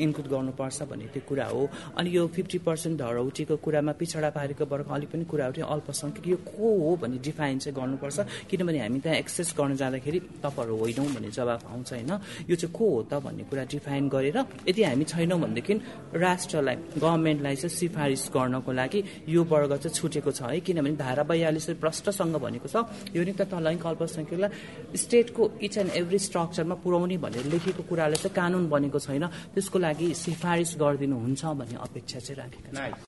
इन्क्लुड 0.00 0.28
गर्नुपर्छ 0.32 0.78
भन्ने 0.88 1.06
त्यो 1.12 1.22
कुरा 1.28 1.46
हो। 1.52 1.62
अनि 1.98 2.08
यो 2.16 2.26
फिफ्टी 2.32 2.58
पर्सेन्ट 2.64 2.98
धरौटीको 2.98 3.56
कुरामा 3.60 3.92
पिछडा 4.00 4.30
पारेको 4.32 4.64
वर्ग 4.64 4.88
अलिक 4.88 5.08
पनि 5.12 5.24
कुरा 5.28 5.46
उठ्यो 5.52 5.66
अल्पसङ्ख्यक। 5.68 6.26
यो 6.32 6.36
को 6.48 6.66
हो 6.80 6.90
भन्ने 6.96 7.18
डिफाइन 7.20 7.58
चाहिँ 7.58 7.76
गर्नुपर्छ। 7.76 8.18
किनभने 8.48 8.78
हामी 8.80 8.98
त्यहाँ 9.04 9.18
एक्सेस 9.18 9.54
गर्न 9.58 9.76
जाँदाखेरि 9.76 10.18
तपाईँहरू 10.40 10.76
होइनौँ 10.80 11.06
भन्ने 11.14 11.30
जवाब 11.36 11.60
आउँछ 11.68 11.92
होइन। 11.92 12.12
यो 12.48 12.56
चाहिँ 12.56 12.72
को 12.72 12.84
हो 12.88 13.02
त 13.10 13.20
भन्ने 13.20 13.44
कुरा 13.50 13.64
डिफाइन 13.68 14.08
गरेर 14.08 14.38
यदि 14.68 14.82
हामी 14.82 15.04
छैनौँ 15.04 15.38
भनेदेखि 15.40 15.74
राष्ट्रलाई 16.16 16.76
गभर्मेन्टलाई 16.96 17.56
चाहिँ 17.56 17.74
सिफारिस 17.76 18.22
गर्नको 18.34 18.72
लागि 18.72 19.00
यो 19.28 19.44
वर्ग 19.44 19.72
चाहिँ 19.76 19.94
छुटेको 19.94 20.30
छ 20.32 20.40
है। 20.48 20.60
किनभने 20.64 20.96
धारा 20.96 21.22
बयालिस 21.28 21.66
प्रष्टसँग 21.82 22.36
भनेको 22.40 22.68
छ 22.68 22.76
यो 23.12 23.22
नि 23.24 23.32
त 23.34 23.52
लैङ्गिक 23.58 23.86
अल्पसङ्ख्यकलाई 23.86 24.96
स्टेटको 24.96 25.42
इच 25.66 25.74
एन्ड 25.78 25.90
एभ्री 26.00 26.18
स्ट्रक्चरमा 26.18 26.74
पुर्याउने 26.84 27.16
भनेर 27.18 27.46
लेखेको 27.52 27.82
कुरालाई 27.90 28.18
चाहिँ 28.22 28.34
कानून 28.38 28.68
बनेको 28.68 28.98
छैन 28.98 29.26
त्यसको 29.54 29.78
लागि 29.78 30.14
सिफारिस 30.14 30.70
गरिदिनुहुन्छ 30.80 31.42
भन्ने 31.58 31.78
अपेक्षा 31.86 32.18
चाहिँ 32.18 32.38
राखेका 32.40 32.70
छौँ। 32.78 33.06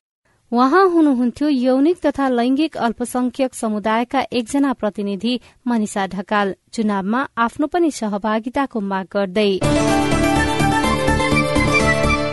उहाँ 0.51 0.85
हुनुहुन्थ्यो 0.93 1.47
यौनिक 1.47 1.97
तथा 2.05 2.27
लैंगिक 2.29 2.77
अल्पसंख्यक 2.77 3.53
समुदायका 3.55 4.21
एकजना 4.39 4.71
प्रतिनिधि 4.73 5.33
मनिषा 5.67 6.07
ढकाल। 6.15 6.55
चुनावमा 6.73 7.21
आफ्नो 7.39 7.67
पनि 7.71 7.91
सहभागिताको 7.91 8.79
माग 8.91 9.05
गर्दै। 9.15 9.51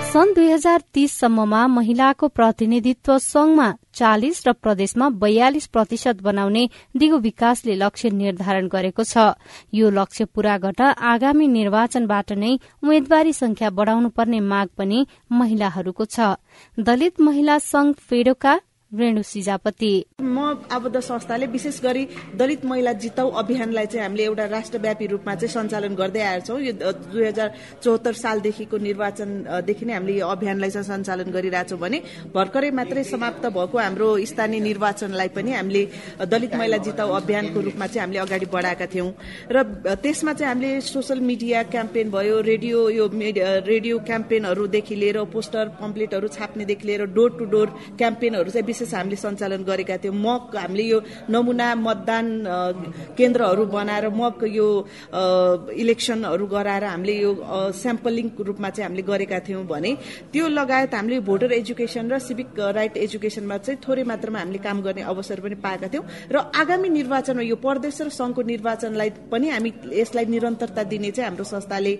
सन् 0.09 0.33
दुई 0.35 0.51
हजार 0.51 0.83
तीससम्ममा 0.95 1.67
महिलाको 1.69 2.29
प्रतिनिधित्व 2.29 3.17
संघमा 3.19 3.67
चालिस 3.95 4.39
र 4.47 4.53
प्रदेशमा 4.53 5.09
बयालिस 5.21 5.67
प्रतिशत 5.67 6.23
बनाउने 6.23 6.63
दिगो 6.97 7.19
विकासले 7.19 7.75
लक्ष्य 7.75 8.11
निर्धारण 8.11 8.69
गरेको 8.69 9.05
छ। 9.05 9.37
यो 9.75 9.91
लक्ष्य 9.91 10.25
पूरा 10.25 10.57
गर्न 10.59 10.83
आगामी 11.13 11.47
निर्वाचनबाट 11.49 12.33
नै 12.33 12.53
उम्मेद्वारी 12.83 13.33
संख्या 13.33 13.71
बढ़ाउनु 13.71 14.09
पर्ने 14.17 14.41
माग 14.41 14.69
पनि 14.79 15.07
महिलाहरूको 15.33 16.05
छ। 16.05 16.41
दलित 16.81 17.21
महिला 17.21 17.59
संघ 17.59 17.93
फेडोका 18.01 18.55
रेणु 18.93 19.23
सिजापति। 19.23 19.93
म 20.19 20.39
आबद्ध 20.73 21.01
संस्थाले 21.01 21.47
विशेष 21.47 21.81
गरी 21.83 22.05
दलित 22.37 22.65
महिला 22.65 22.93
जिताउ 22.93 23.31
अभियानलाई 23.37 23.87
चाहिँ 23.87 24.03
हामीले 24.03 24.25
एउटा 24.25 24.45
राष्ट्रव्यापी 24.49 25.07
रूपमा 25.07 25.35
चाहिँ 25.35 25.53
सञ्चालन 25.53 25.95
गर्दै 25.95 26.21
आएका 26.21 26.45
छौँ। 26.47 26.61
यो 26.61 26.73
दुई 26.73 27.25
हजार 27.27 27.53
चौहत्तर 27.85 28.13
सालदेखिको 28.13 28.77
निर्वाचनदेखि 28.79 29.85
नै 29.85 29.93
हामीले 29.93 30.19
यो 30.19 30.27
अभियानलाई 30.27 30.71
चाहिँ 30.71 30.89
सञ्चालन 30.89 31.31
गरिरहेछौँ 31.37 31.79
भने 31.79 31.99
भर्खरै 32.33 32.71
मात्रै 32.71 33.05
समाप्त 33.05 33.45
भएको 33.53 33.79
हाम्रो 33.79 34.09
स्थानीय 34.25 34.61
निर्वाचनलाई 34.61 35.29
पनि 35.37 35.53
हामीले 35.53 35.83
दलित 36.25 36.55
महिला 36.57 36.77
जिताउ 36.89 37.13
अभियानको 37.21 37.61
रूपमा 37.61 37.87
चाहिँ 37.87 38.01
हामीले 38.01 38.21
अगाडि 38.25 38.47
बढाएका 38.49 38.87
थियौँ। 38.89 39.13
र 39.53 39.57
त्यसमा 40.01 40.33
चाहिँ 40.33 40.49
हामीले 40.49 40.81
सोसियल 40.81 41.21
मिडिया 41.21 41.63
क्याम्पेन 41.69 42.11
भयो 42.11 42.41
रेडियो 42.41 42.89
यो 42.89 43.07
रेडियो 43.69 43.99
क्याम्पेनहरूदेखि 44.09 44.95
लिएर 44.97 45.23
पोस्टर 45.29 45.77
पम्पलेटहरू 45.77 46.29
छाप्नेदेखि 46.33 46.87
लिएर 46.89 47.05
डोर 47.13 47.31
टु 47.39 47.45
डोर 47.53 47.69
क्याम्पेनहरू 47.99 48.51
चाहिँ 48.51 48.67
विशेष 48.79 48.95
हामीले 48.95 49.17
सञ्चालन 49.17 49.63
गरेका 49.67 49.97
थियौँ। 49.99 50.15
मक 50.15 50.55
हामीले 50.57 50.85
यो 50.87 50.99
नमुना 51.31 51.75
मतदान 51.75 52.27
केन्द्रहरू 53.19 53.65
बनाएर 53.67 54.09
मक 54.15 54.39
यो 54.47 54.69
इलेक्सनहरू 55.75 56.47
गराएर 56.47 56.85
हामीले 56.85 57.15
यो 57.19 57.31
स्याम्पलिङ 57.75 58.27
रूपमा 58.39 58.69
चाहिँ 58.71 58.87
हामीले 58.87 59.03
गरेका 59.03 59.39
थियौँ 59.47 59.65
भने 59.67 59.91
त्यो 60.33 60.47
लगायत 60.49 60.95
हामीले 60.95 61.21
भोटर 61.27 61.53
एजुकेसन 61.59 62.07
र 62.13 62.19
सिभिक 62.23 62.55
राइट 62.55 62.97
एजुकेसनमा 62.97 63.57
चाहिँ 63.59 63.81
थोरै 63.83 64.05
मात्रामा 64.07 64.39
हामीले 64.39 64.59
काम 64.63 64.83
गर्ने 64.87 65.03
अवसर 65.03 65.41
पनि 65.43 65.57
पाएका 65.59 65.89
थियौँ। 65.91 66.05
र 66.31 66.37
आगामी 66.55 66.89
निर्वाचनमा 66.89 67.43
यो 67.43 67.57
प्रदेश 67.59 68.01
र 68.03 68.09
संघको 68.15 68.43
निर्वाचनलाई 68.43 69.11
पनि 69.33 69.49
हामी 69.51 69.71
यसलाई 69.99 70.25
निरन्तरता 70.31 70.83
दिने 70.87 71.11
चाहिँ 71.11 71.29
हाम्रो 71.29 71.45
संस्थाले 71.45 71.93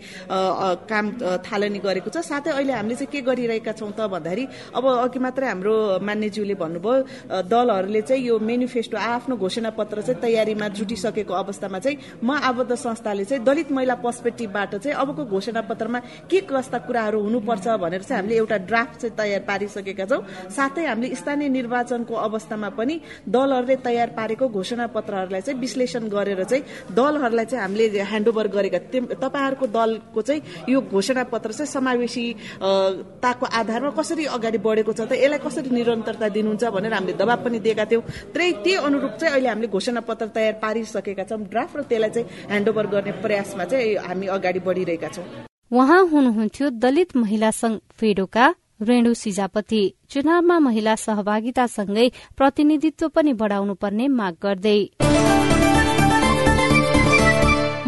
काम 0.87 1.07
थालनी 1.43 1.79
गरेको 1.83 2.11
छ। 2.11 2.23
साथै 2.23 2.51
अहिले 2.55 2.73
हामीले 2.73 2.95
चाहिँ 2.95 3.11
के 3.13 3.21
गरिरहेका 3.27 3.73
छौँ 3.75 3.93
त 3.99 4.07
भन्दाखेरि 4.07 4.45
अब 4.79 4.85
अघि 4.87 5.19
मात्रै 5.19 5.47
हाम्रो 5.49 5.75
मान्यज्यूले 6.03 6.55
भन्नुभयो 6.69 7.43
दलहरूले 7.49 8.03
चाहिँ 8.03 8.23
यो 8.25 8.39
मेनिफेस्टो 8.39 8.97
आफ्नो 8.97 9.37
घोषणा 9.37 9.71
पत्र 9.71 10.03
चाहिँ 10.03 10.21
तयारीमा 10.23 10.69
जुटिसकेको 10.77 11.35
अवस्थामा 11.35 11.79
चाहिँ 11.79 11.99
म 12.23 12.31
आबद्ध 12.31 12.75
संस्थाले 12.77 13.25
चाहिँ 13.25 13.45
दलित 13.45 13.73
महिला 13.73 13.95
पर्सपेक्टिभबाट 14.05 14.75
चाहिँ 14.77 14.97
अबको 14.97 15.25
घोषणा 15.25 15.61
पत्रमा 15.71 15.99
के 16.31 16.41
कस्ता 16.47 16.79
कुराहरू 16.87 17.21
हुनुपर्छ 17.21 17.67
भनेर 17.83 18.03
चाहिँ 18.03 18.21
हामीले 18.21 18.37
एउटा 18.37 18.57
ड्राफ्ट 18.69 19.01
चाहिँ 19.01 19.17
तयार 19.19 19.41
पारिसकेका 19.49 20.05
छौँ। 20.05 20.23
साथै 20.51 20.85
हामीले 20.87 21.15
स्थानीय 21.15 21.49
निर्वाचनको 21.49 22.15
अवस्थामा 22.29 22.69
पनि 22.79 23.01
दलहरूले 23.29 23.77
तयार 23.85 24.09
पारेको 24.19 24.49
घोषणा 24.49 24.87
पत्रहरूलाई 24.97 25.41
चाहिँ 25.41 25.61
विश्लेषण 25.61 26.09
गरेर 26.09 26.45
चाहिँ 26.45 26.65
दलहरूलाई 26.95 27.45
चाहिँ 27.45 27.63
हामीले 27.63 28.03
ह्यान्डओभर 28.03 28.47
गरेका 28.57 28.79
तपाईँहरूको 29.23 29.67
दलको 29.67 30.21
चाहिँ 30.23 30.43
यो 30.69 30.81
घोषणा 30.81 31.23
पत्र 31.33 31.53
चाहिँ 31.53 31.73
समावेशीताको 31.73 33.47
आधारमा 33.61 33.91
कसरी 33.99 34.25
अगाडि 34.37 34.59
बढेको 34.59 34.93
छ 34.93 35.01
त 35.09 35.13
यसलाई 35.15 35.39
कसरी 35.47 35.71
निरन्तरता 35.71 36.29
दिनुहुन्छ 36.59 36.75
भनेर 36.75 36.93
हामीले 36.95 37.15
दबाब 37.15 37.39
पनि 37.45 37.59
दिएका 37.63 37.85
थियौँ। 37.85 38.03
त्यही 38.35 38.53
त्यही 38.63 38.77
अनुरूप 38.83 39.13
चाहिँ 39.21 39.33
अहिले 39.33 39.49
हामीले 39.49 39.69
घोषणा 39.69 40.01
पत्र 40.01 40.27
तयार 40.35 40.55
पारिसकेका 40.63 41.25
छौँ। 41.25 41.39
ड्राफ्ट 41.47 41.77
र 41.77 41.83
त्यसलाई 41.87 42.11
चाहिँ 42.11 42.27
ह्यान्डओभर 42.51 42.87
गर्ने 42.87 43.13
प्रयासमा 43.23 43.65
चाहिँ 43.65 43.97
हामी 43.97 44.27
अगाडि 44.27 44.61
बढिरहेका 44.67 45.09
छौँ। 45.09 45.27
उहाँ 45.71 46.03
हुनुहुन्थ्यो 46.11 46.67
दलित 46.83 47.17
महिला 47.17 47.51
संघ 47.51 47.79
फेडोका 47.99 48.47
रेणु 48.83 49.15
सिजापति। 49.15 49.83
चुनावमा 50.11 50.59
महिला 50.59 50.95
सहभागितासँगै 50.97 52.07
प्रतिनिधित्व 52.37 53.09
पनि 53.15 53.33
बढ़ाउनु 53.33 53.75
पर्ने 53.75 54.09
माग 54.09 54.35
गर्दै। 54.43 54.81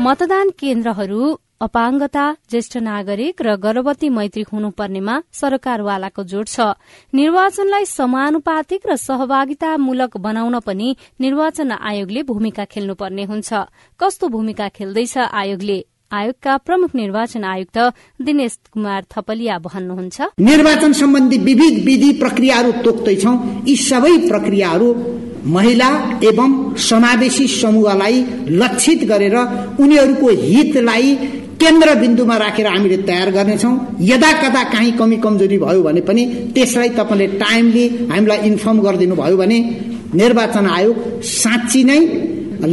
मतदान 0.01 0.51
केन्द्रहरू 0.57 1.23
अपाङ्गता 1.61 2.25
ज्येष्ठ 2.51 2.75
नागरिक 2.81 3.43
र 3.45 3.57
गर्भवती 3.61 4.09
मैत्री 4.09 4.45
हुनुपर्नेमा 4.49 5.15
सरकारवालाको 5.31 6.23
जोड़ 6.25 6.49
छ। 6.49 6.57
निर्वाचनलाई 7.13 7.85
समानुपातिक 7.85 8.81
र 8.89 8.97
सहभागितामूलक 8.97 10.17
बनाउन 10.17 10.57
पनि 10.65 10.89
निर्वाचन 11.21 11.71
आयोगले 11.73 12.23
भूमिका 12.33 12.65
खेल्नुपर्ने 12.65 13.25
हुन्छ। 13.29 13.51
कस्तो 14.01 14.29
भूमिका 14.33 14.69
खेल्दैछ 14.73 15.17
आयोगले? 15.21 15.79
आयोगका 16.11 16.57
प्रमुख 16.67 16.91
निर्वाचन 16.97 17.45
आयुक्त 17.45 17.79
दिनेश 18.25 18.59
कुमार 18.73 19.01
थपलिया 19.13 19.59
भन्नुहुन्छ। 19.61 20.19
निर्वाचन 20.41 20.93
सम्बन्धी 20.97 21.39
विविध 21.45 21.85
विधि 21.85 22.11
प्रक्रियाहरू 22.19 22.73
तोक्दैछौ। 22.83 23.33
यी 23.69 23.77
सबै 23.77 24.15
प्रक्रियाहरू 24.29 24.89
महिला 25.47 25.89
एवं 26.25 26.75
समावेशी 26.77 27.47
समूहलाई 27.49 28.25
लक्षित 28.63 29.05
गरेर 29.09 29.37
उनीहरूको 29.81 30.29
हितलाई 30.29 31.15
केन्द्र 31.61 31.95
बिन्दुमा 31.95 32.37
राखेर 32.37 32.67
हामीले 32.67 32.97
तयार 33.09 33.31
गर्नेछौँ। 33.31 33.75
यदा 34.01 34.33
कदा 34.43 34.63
काहीँ 34.73 34.93
कमी 34.93 35.17
कमजोरी 35.17 35.59
भयो 35.59 35.83
भने 35.83 36.01
पनि 36.01 36.25
त्यसलाई 36.55 36.89
तपाईँले 36.99 37.27
टाइमली 37.37 37.85
हामीलाई 38.11 38.39
इन्फर्म 38.49 38.81
गरिदिनु 38.81 39.15
भयो 39.17 39.37
भने 39.37 39.59
निर्वाचन 40.15 40.67
आयोग 40.67 40.97
साँच्ची 41.23 41.85
नै 41.85 42.01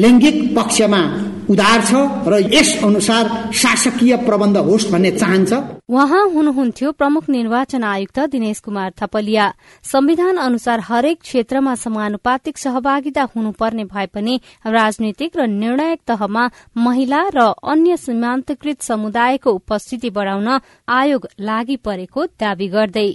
लैङ्गिक 0.04 0.38
पक्षमा 0.56 1.02
उदार 1.50 1.82
छ 1.82 1.92
र 2.28 2.40
यस 2.54 2.70
अनुसार 2.84 3.52
शासकीय 3.54 4.16
प्रबन्ध 4.26 4.58
होस् 4.60 4.90
भन्ने 4.92 5.12
चाहन्छ। 5.12 5.54
उहाँ 5.90 6.24
हुनुहुन्थ्यो 6.30 6.92
प्रमुख 6.92 7.30
निर्वाचन 7.30 7.84
आयुक्त 7.84 8.20
दिनेश 8.32 8.60
कुमार 8.60 8.92
थपलिया। 9.00 9.46
संविधान 9.84 10.38
अनुसार 10.38 10.80
हरेक 10.80 11.22
क्षेत्रमा 11.22 11.76
समानुपातिक 11.76 12.58
सहभागिता 12.58 13.24
हुनुपर्ने 13.36 13.84
भए 13.86 14.06
पनि 14.06 14.40
राजनीतिक 14.68 15.38
र 15.38 15.48
निर्णायक 15.48 16.00
तहमा 16.08 16.50
महिला 16.78 17.22
र 17.36 17.54
अन्य 17.64 17.98
सीमान्तकृत 17.98 18.82
समुदायको 18.82 19.52
उपस्थिति 19.52 20.10
बढ़ाउन 20.10 20.60
आयोग 20.90 21.28
लागि 21.40 21.76
परेको 21.78 22.26
दावी 22.36 22.68
गर्दै। 22.68 23.10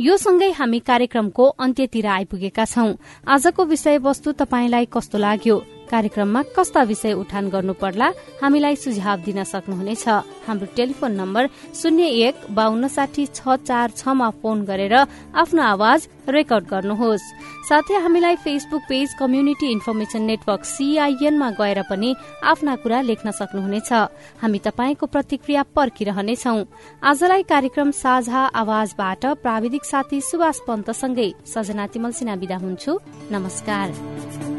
यो 0.00 0.16
सँगै 0.16 0.50
हामी 0.52 0.78
कार्यक्रमको 0.84 1.44
अन्त्यतिर 1.56 2.06
आइपुगेका 2.06 2.64
छौं। 2.64 2.92
आजको 3.26 3.64
विषयवस्तु 3.64 4.32
तपाईँलाई 4.32 4.86
कस्तो 4.92 5.18
लाग्यो? 5.18 5.56
कार्यक्रममा 5.90 6.42
कस्ता 6.56 6.82
विषय 6.82 7.12
उठान 7.12 7.48
गर्नु 7.50 7.74
पर्ला 7.74 8.08
हामीलाई 8.42 8.76
सुझाव 8.76 9.18
दिन 9.26 9.42
सक्नुहुनेछ। 9.44 10.06
हाम्रो 10.46 10.66
टेलिफोन 10.76 11.12
नम्बर 11.12 11.48
शून्य 11.74 12.06
एक 12.26 12.34
बान्न 12.50 12.88
साठी 12.88 13.26
छ 13.28 13.56
चार 13.60 13.90
छमा 13.98 14.28
फोन 14.40 14.64
गरेर 14.64 14.94
आफ्नो 15.34 15.62
आवाज 15.64 16.08
रेकर्ड 16.30 16.64
गर्नुहोस्। 16.70 17.22
साथै 17.68 17.96
हामीलाई 18.02 18.36
Facebook 18.44 18.82
page 18.88 19.08
community 19.18 19.66
information 19.70 20.22
network 20.22 20.64
सीआईएनमा 20.64 21.48
गएर 21.58 21.82
पनि 21.90 22.14
आफ्ना 22.44 22.74
कुरा 22.82 23.00
लेख्न 23.00 23.30
सक्नुहुनेछ। 23.30 23.90
हामी 24.42 24.58
तपाईँको 24.58 25.06
प्रतिक्रिया 25.06 25.62
पर्खिरहनेछौ। 25.74 26.56
आजलाई 27.02 27.42
कार्यक्रम 27.50 27.90
साझा 27.94 28.42
आवाजबाट 28.54 29.26
प्राविधिक 29.42 29.84
साथी 29.84 30.20
सुभाष 30.20 30.58
पन्तसँगै 30.68 31.30
सजना 31.46 31.86
तिमल 31.92 32.12
सिन्हा 32.12 32.34
विदा 32.36 32.56
हुन्छु। 32.56 32.98
नमस्कार। 33.30 34.49